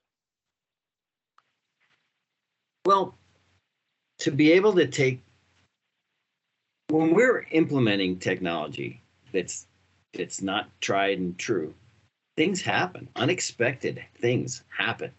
Well, 2.86 3.15
to 4.20 4.32
be 4.32 4.52
able 4.52 4.74
to 4.74 4.88
take 4.88 5.22
when 6.89 7.13
we're 7.13 7.46
implementing 7.52 8.18
technology 8.18 9.02
that's 9.32 9.68
that's 10.13 10.42
not 10.42 10.70
tried 10.82 11.20
and 11.20 11.38
true, 11.38 11.74
things 12.39 12.62
happen. 12.62 13.10
Unexpected 13.17 14.02
things 14.15 14.63
happen. 14.69 15.12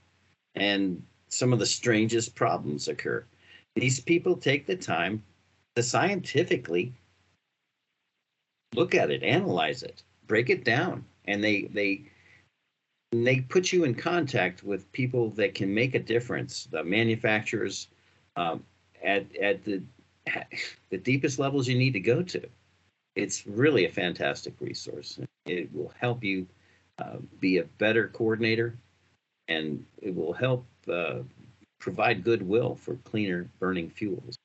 And 0.54 1.02
some 1.28 1.52
of 1.52 1.58
the 1.58 1.66
strangest 1.66 2.34
problems 2.34 2.88
occur. 2.88 3.26
These 3.74 4.00
people 4.00 4.38
take 4.38 4.66
the 4.66 4.74
time 4.74 5.22
to 5.76 5.82
scientifically 5.82 6.94
look 8.74 8.94
at 8.94 9.10
it, 9.10 9.22
analyze 9.22 9.82
it, 9.82 10.02
break 10.28 10.48
it 10.48 10.64
down, 10.64 11.04
and 11.26 11.44
they 11.44 11.64
they 11.74 12.04
they 13.12 13.40
put 13.40 13.70
you 13.70 13.84
in 13.84 13.94
contact 13.94 14.64
with 14.64 14.90
people 14.92 15.28
that 15.32 15.54
can 15.54 15.74
make 15.74 15.94
a 15.94 15.98
difference. 15.98 16.68
The 16.70 16.82
manufacturers 16.82 17.88
um, 18.36 18.64
at 19.04 19.26
at 19.36 19.62
the 19.62 19.82
the 20.88 20.96
deepest 20.96 21.38
levels 21.38 21.68
you 21.68 21.76
need 21.76 21.92
to 21.92 22.00
go 22.00 22.22
to. 22.22 22.48
It's 23.14 23.46
really 23.46 23.84
a 23.84 23.92
fantastic 23.92 24.54
resource. 24.58 25.20
It 25.44 25.70
will 25.74 25.92
help 26.00 26.24
you 26.24 26.46
uh, 27.00 27.16
be 27.40 27.58
a 27.58 27.64
better 27.78 28.08
coordinator, 28.08 28.76
and 29.48 29.84
it 30.02 30.14
will 30.14 30.32
help 30.32 30.64
uh, 30.92 31.20
provide 31.78 32.22
goodwill 32.24 32.74
for 32.74 32.96
cleaner 33.04 33.48
burning 33.58 33.90
fuels. 33.90 34.36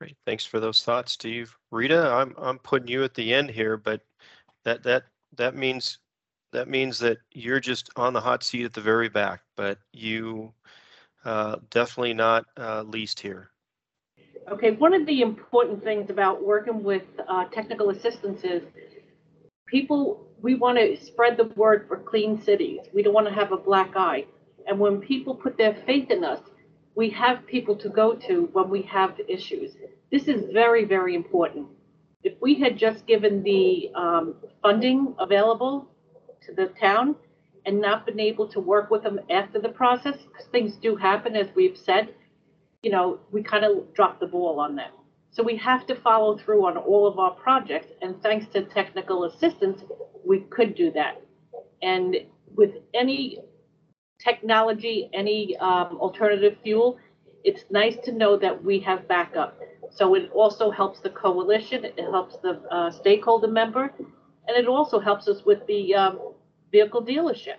Great, 0.00 0.16
thanks 0.26 0.44
for 0.44 0.60
those 0.60 0.82
thoughts, 0.82 1.12
Steve. 1.12 1.54
Rita, 1.70 2.10
I'm 2.10 2.34
I'm 2.38 2.58
putting 2.58 2.88
you 2.88 3.04
at 3.04 3.14
the 3.14 3.34
end 3.34 3.50
here, 3.50 3.76
but 3.76 4.00
that 4.64 4.82
that 4.82 5.04
that 5.36 5.54
means 5.54 5.98
that 6.52 6.68
means 6.68 6.98
that 6.98 7.18
you're 7.32 7.60
just 7.60 7.90
on 7.96 8.12
the 8.12 8.20
hot 8.20 8.42
seat 8.42 8.64
at 8.64 8.72
the 8.72 8.80
very 8.80 9.08
back, 9.08 9.42
but 9.56 9.78
you 9.92 10.52
uh, 11.24 11.56
definitely 11.70 12.14
not 12.14 12.46
uh, 12.56 12.82
least 12.82 13.20
here. 13.20 13.50
Okay, 14.50 14.72
one 14.72 14.94
of 14.94 15.06
the 15.06 15.20
important 15.20 15.84
things 15.84 16.10
about 16.10 16.42
working 16.42 16.82
with 16.82 17.02
uh, 17.28 17.44
technical 17.46 17.90
assistance 17.90 18.42
is 18.42 18.62
people, 19.70 20.26
we 20.42 20.54
want 20.54 20.78
to 20.78 20.96
spread 21.04 21.36
the 21.36 21.44
word 21.56 21.86
for 21.88 21.98
clean 21.98 22.42
cities. 22.42 22.80
We 22.92 23.02
don't 23.02 23.14
want 23.14 23.28
to 23.28 23.34
have 23.34 23.52
a 23.52 23.56
black 23.56 23.92
eye. 23.96 24.26
And 24.66 24.78
when 24.78 25.00
people 25.00 25.34
put 25.34 25.56
their 25.56 25.74
faith 25.86 26.10
in 26.10 26.24
us, 26.24 26.40
we 26.94 27.08
have 27.10 27.46
people 27.46 27.76
to 27.76 27.88
go 27.88 28.14
to 28.14 28.48
when 28.52 28.68
we 28.68 28.82
have 28.82 29.20
issues. 29.28 29.76
This 30.10 30.28
is 30.28 30.44
very, 30.52 30.84
very 30.84 31.14
important. 31.14 31.68
If 32.22 32.34
we 32.40 32.54
had 32.54 32.76
just 32.76 33.06
given 33.06 33.42
the 33.42 33.90
um, 33.94 34.34
funding 34.62 35.14
available 35.18 35.88
to 36.46 36.54
the 36.54 36.66
town 36.80 37.14
and 37.64 37.80
not 37.80 38.06
been 38.06 38.20
able 38.20 38.48
to 38.48 38.60
work 38.60 38.90
with 38.90 39.02
them 39.02 39.20
after 39.30 39.60
the 39.60 39.68
process, 39.68 40.16
because 40.16 40.46
things 40.48 40.76
do 40.76 40.96
happen, 40.96 41.36
as 41.36 41.46
we've 41.54 41.78
said, 41.78 42.14
you 42.82 42.90
know, 42.90 43.20
we 43.30 43.42
kind 43.42 43.64
of 43.64 43.94
dropped 43.94 44.20
the 44.20 44.26
ball 44.26 44.58
on 44.58 44.74
them. 44.74 44.90
So 45.32 45.42
we 45.42 45.56
have 45.56 45.86
to 45.86 45.94
follow 45.94 46.36
through 46.36 46.66
on 46.66 46.76
all 46.76 47.06
of 47.06 47.18
our 47.18 47.30
projects, 47.30 47.88
and 48.02 48.20
thanks 48.22 48.46
to 48.52 48.62
technical 48.64 49.24
assistance, 49.24 49.82
we 50.26 50.40
could 50.50 50.74
do 50.74 50.90
that. 50.92 51.22
And 51.82 52.16
with 52.56 52.72
any 52.94 53.38
technology, 54.18 55.08
any 55.12 55.56
um, 55.58 55.98
alternative 56.00 56.58
fuel, 56.62 56.98
it's 57.44 57.64
nice 57.70 57.96
to 58.04 58.12
know 58.12 58.36
that 58.38 58.62
we 58.62 58.80
have 58.80 59.06
backup. 59.08 59.58
So 59.90 60.14
it 60.14 60.30
also 60.32 60.70
helps 60.70 61.00
the 61.00 61.10
coalition, 61.10 61.84
it 61.84 61.98
helps 61.98 62.36
the 62.38 62.60
uh, 62.70 62.90
stakeholder 62.90 63.48
member, 63.48 63.92
and 64.46 64.56
it 64.56 64.66
also 64.66 64.98
helps 64.98 65.26
us 65.28 65.44
with 65.44 65.66
the 65.66 65.94
um, 65.94 66.18
vehicle 66.72 67.02
dealership. 67.04 67.56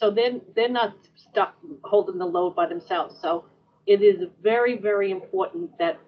So 0.00 0.10
then 0.10 0.40
they're 0.54 0.68
not 0.68 0.94
stuck 1.16 1.54
holding 1.84 2.18
the 2.18 2.26
load 2.26 2.54
by 2.54 2.66
themselves. 2.66 3.16
So 3.20 3.44
it 3.86 4.02
is 4.02 4.28
very, 4.42 4.76
very 4.76 5.10
important 5.10 5.76
that 5.78 5.98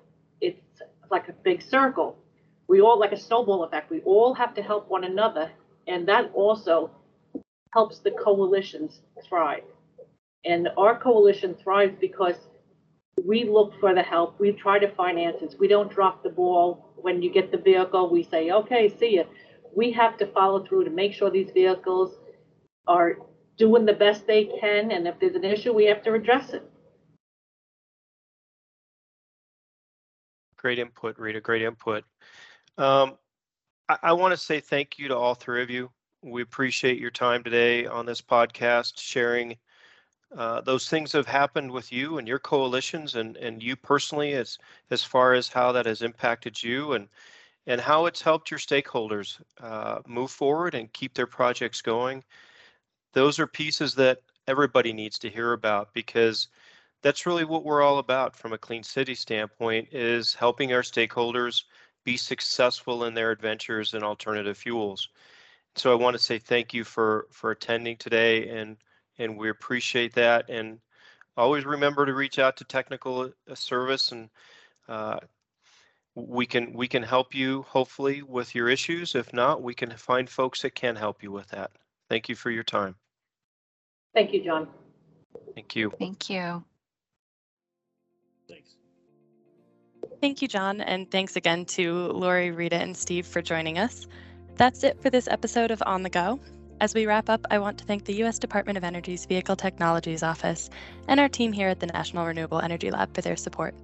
like 1.11 1.29
a 1.29 1.33
big 1.33 1.63
circle. 1.63 2.17
We 2.69 2.81
all, 2.81 2.99
like 2.99 3.13
a 3.13 3.19
snowball 3.19 3.65
effect, 3.65 3.91
we 3.91 4.01
all 4.03 4.35
have 4.35 4.55
to 4.55 4.63
help 4.63 4.89
one 4.89 5.05
another. 5.05 5.51
And 5.87 6.07
that 6.09 6.31
also 6.35 6.91
helps 7.75 7.99
the 7.99 8.13
coalitions 8.13 9.01
thrive. 9.29 9.65
And 10.45 10.69
our 10.79 10.99
coalition 10.99 11.55
thrives 11.55 11.95
because 12.01 12.37
we 13.27 13.45
look 13.45 13.73
for 13.81 13.95
the 13.95 14.03
help. 14.03 14.39
We 14.41 14.53
try 14.53 14.79
to 14.79 14.95
finance 14.95 15.43
it. 15.43 15.57
We 15.59 15.69
don't 15.69 15.93
drop 15.93 16.23
the 16.23 16.31
ball. 16.31 16.93
When 16.97 17.23
you 17.23 17.31
get 17.31 17.51
the 17.51 17.59
vehicle, 17.59 18.11
we 18.11 18.23
say, 18.23 18.51
okay, 18.51 18.89
see 18.89 19.15
you. 19.15 19.25
We 19.75 19.93
have 19.93 20.17
to 20.19 20.27
follow 20.27 20.65
through 20.65 20.85
to 20.85 20.91
make 20.91 21.13
sure 21.13 21.31
these 21.31 21.51
vehicles 21.51 22.19
are 22.87 23.19
doing 23.57 23.85
the 23.85 23.93
best 23.93 24.27
they 24.27 24.45
can. 24.61 24.91
And 24.91 25.07
if 25.07 25.19
there's 25.21 25.35
an 25.35 25.45
issue, 25.45 25.73
we 25.73 25.85
have 25.87 26.03
to 26.05 26.15
address 26.15 26.53
it. 26.53 26.69
Great 30.61 30.79
input, 30.79 31.19
Rita. 31.19 31.41
Great 31.41 31.63
input. 31.63 32.05
Um, 32.77 33.17
I, 33.89 33.97
I 34.03 34.13
want 34.13 34.33
to 34.33 34.37
say 34.37 34.61
thank 34.61 34.99
you 34.99 35.09
to 35.09 35.17
all 35.17 35.35
three 35.35 35.63
of 35.63 35.71
you. 35.71 35.91
We 36.23 36.43
appreciate 36.43 36.99
your 36.99 37.11
time 37.11 37.43
today 37.43 37.87
on 37.87 38.05
this 38.05 38.21
podcast, 38.21 38.99
sharing 38.99 39.57
uh, 40.37 40.61
those 40.61 40.87
things 40.87 41.13
that 41.13 41.19
have 41.19 41.27
happened 41.27 41.71
with 41.71 41.91
you 41.91 42.19
and 42.19 42.29
your 42.29 42.39
coalitions 42.39 43.15
and, 43.15 43.39
and 43.39 43.63
you 43.63 43.75
personally 43.75 44.35
as 44.35 44.59
as 44.91 45.03
far 45.03 45.33
as 45.33 45.49
how 45.49 45.73
that 45.73 45.87
has 45.87 46.03
impacted 46.03 46.63
you 46.63 46.93
and 46.93 47.09
and 47.67 47.81
how 47.81 48.05
it's 48.05 48.21
helped 48.21 48.51
your 48.51 48.61
stakeholders 48.61 49.41
uh, 49.63 50.01
move 50.07 50.31
forward 50.31 50.75
and 50.75 50.93
keep 50.93 51.15
their 51.15 51.27
projects 51.27 51.81
going. 51.81 52.23
Those 53.15 53.39
are 53.39 53.47
pieces 53.47 53.95
that 53.95 54.19
everybody 54.47 54.93
needs 54.93 55.19
to 55.21 55.31
hear 55.31 55.55
about 55.55 55.95
because 55.95 56.49
that's 57.03 57.27
really 57.27 57.45
what 57.45 57.65
we're 57.65 57.83
all 57.83 57.99
about 57.99 58.37
from 58.37 58.53
a 58.53 58.59
clean 58.59 58.83
city 58.83 59.15
standpoint 59.15 59.89
is 59.93 60.35
helping 60.35 60.73
our 60.73 60.83
stakeholders 60.83 61.65
be 62.05 62.17
successful 62.17 63.05
in 63.05 63.15
their 63.15 63.31
adventures 63.31 63.95
in 63.95 64.03
alternative 64.03 64.57
fuels. 64.57 65.09
So 65.77 65.93
I 65.93 65.95
want 65.95 66.15
to 66.15 66.23
say 66.23 66.39
thank 66.39 66.75
you 66.75 66.85
for 66.85 67.27
for 67.31 67.51
attending 67.51 67.97
today 67.97 68.49
and 68.49 68.77
and 69.19 69.37
we 69.37 69.51
appreciate 69.51 70.15
that. 70.15 70.49
And 70.49 70.81
always 71.37 71.65
remember 71.65 72.07
to 72.07 72.15
reach 72.15 72.39
out 72.39 72.57
to 72.59 72.65
technical 72.65 73.23
uh, 73.23 73.55
service 73.55 74.13
and 74.13 74.29
uh, 74.89 75.21
we 76.15 76.45
can 76.47 76.73
we 76.73 76.89
can 76.89 77.03
help 77.03 77.35
you 77.35 77.63
hopefully 77.63 78.23
with 78.23 78.55
your 78.55 78.69
issues. 78.69 79.15
If 79.15 79.33
not, 79.33 79.63
we 79.63 79.75
can 79.75 79.91
find 79.91 80.29
folks 80.29 80.63
that 80.63 80.75
can 80.75 80.97
help 80.97 81.23
you 81.23 81.31
with 81.31 81.49
that. 81.49 81.71
Thank 82.09 82.29
you 82.29 82.35
for 82.35 82.51
your 82.51 82.65
time. 82.65 82.97
Thank 84.13 84.33
you, 84.33 84.43
John. 84.43 84.69
Thank 85.55 85.77
you. 85.77 85.93
Thank 85.99 86.29
you. 86.29 86.65
Thanks. 88.51 88.77
Thank 90.21 90.43
you, 90.43 90.49
John, 90.49 90.81
and 90.81 91.11
thanks 91.11 91.37
again 91.37 91.65
to 91.67 92.09
Lori, 92.09 92.51
Rita, 92.51 92.77
and 92.77 92.97
Steve 92.97 93.27
for 93.27 93.41
joining 93.41 93.79
us. 93.79 94.07
That's 94.57 94.85
it 94.85 95.01
for 95.01 95.09
this 95.09 95.29
episode 95.29 95.71
of 95.71 95.83
On 95.87 96.03
the 96.03 96.11
Go. 96.11 96.41
As 96.81 96.95
we 96.95 97.07
wrap 97.07 97.29
up, 97.29 97.47
I 97.51 97.59
want 97.59 97.79
to 97.79 97.85
thank 97.85 98.05
the 98.05 98.15
U.S. 98.17 98.39
Department 98.39 98.77
of 98.77 98.85
Energy's 98.85 99.27
Vehicle 99.27 99.57
Technologies 99.57 100.23
Office 100.23 100.71
and 101.09 101.21
our 101.21 101.29
team 101.29 101.53
here 101.53 101.69
at 101.69 101.81
the 101.81 101.87
National 101.87 102.27
Renewable 102.27 102.61
Energy 102.61 102.91
Lab 102.91 103.15
for 103.15 103.21
their 103.21 103.37
support. 103.37 103.75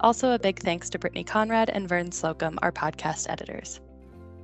Also, 0.00 0.32
a 0.32 0.38
big 0.38 0.58
thanks 0.60 0.90
to 0.90 0.98
Brittany 0.98 1.24
Conrad 1.24 1.70
and 1.70 1.88
Vern 1.88 2.12
Slocum, 2.12 2.58
our 2.62 2.72
podcast 2.72 3.26
editors. 3.28 3.80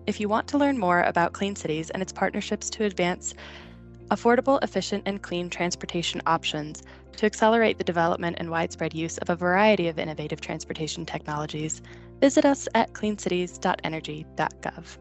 If 0.06 0.20
you 0.20 0.28
want 0.28 0.48
to 0.48 0.58
learn 0.58 0.78
more 0.78 1.02
about 1.02 1.32
Clean 1.32 1.54
Cities 1.54 1.90
and 1.90 2.02
its 2.02 2.12
partnerships 2.12 2.70
to 2.70 2.84
advance 2.84 3.34
affordable, 4.08 4.62
efficient, 4.62 5.02
and 5.06 5.22
clean 5.22 5.50
transportation 5.50 6.22
options 6.26 6.82
to 7.16 7.26
accelerate 7.26 7.78
the 7.78 7.84
development 7.84 8.36
and 8.38 8.50
widespread 8.50 8.94
use 8.94 9.18
of 9.18 9.30
a 9.30 9.36
variety 9.36 9.88
of 9.88 9.98
innovative 9.98 10.40
transportation 10.40 11.04
technologies, 11.06 11.82
visit 12.20 12.44
us 12.44 12.68
at 12.74 12.92
cleancities.energy.gov. 12.92 14.98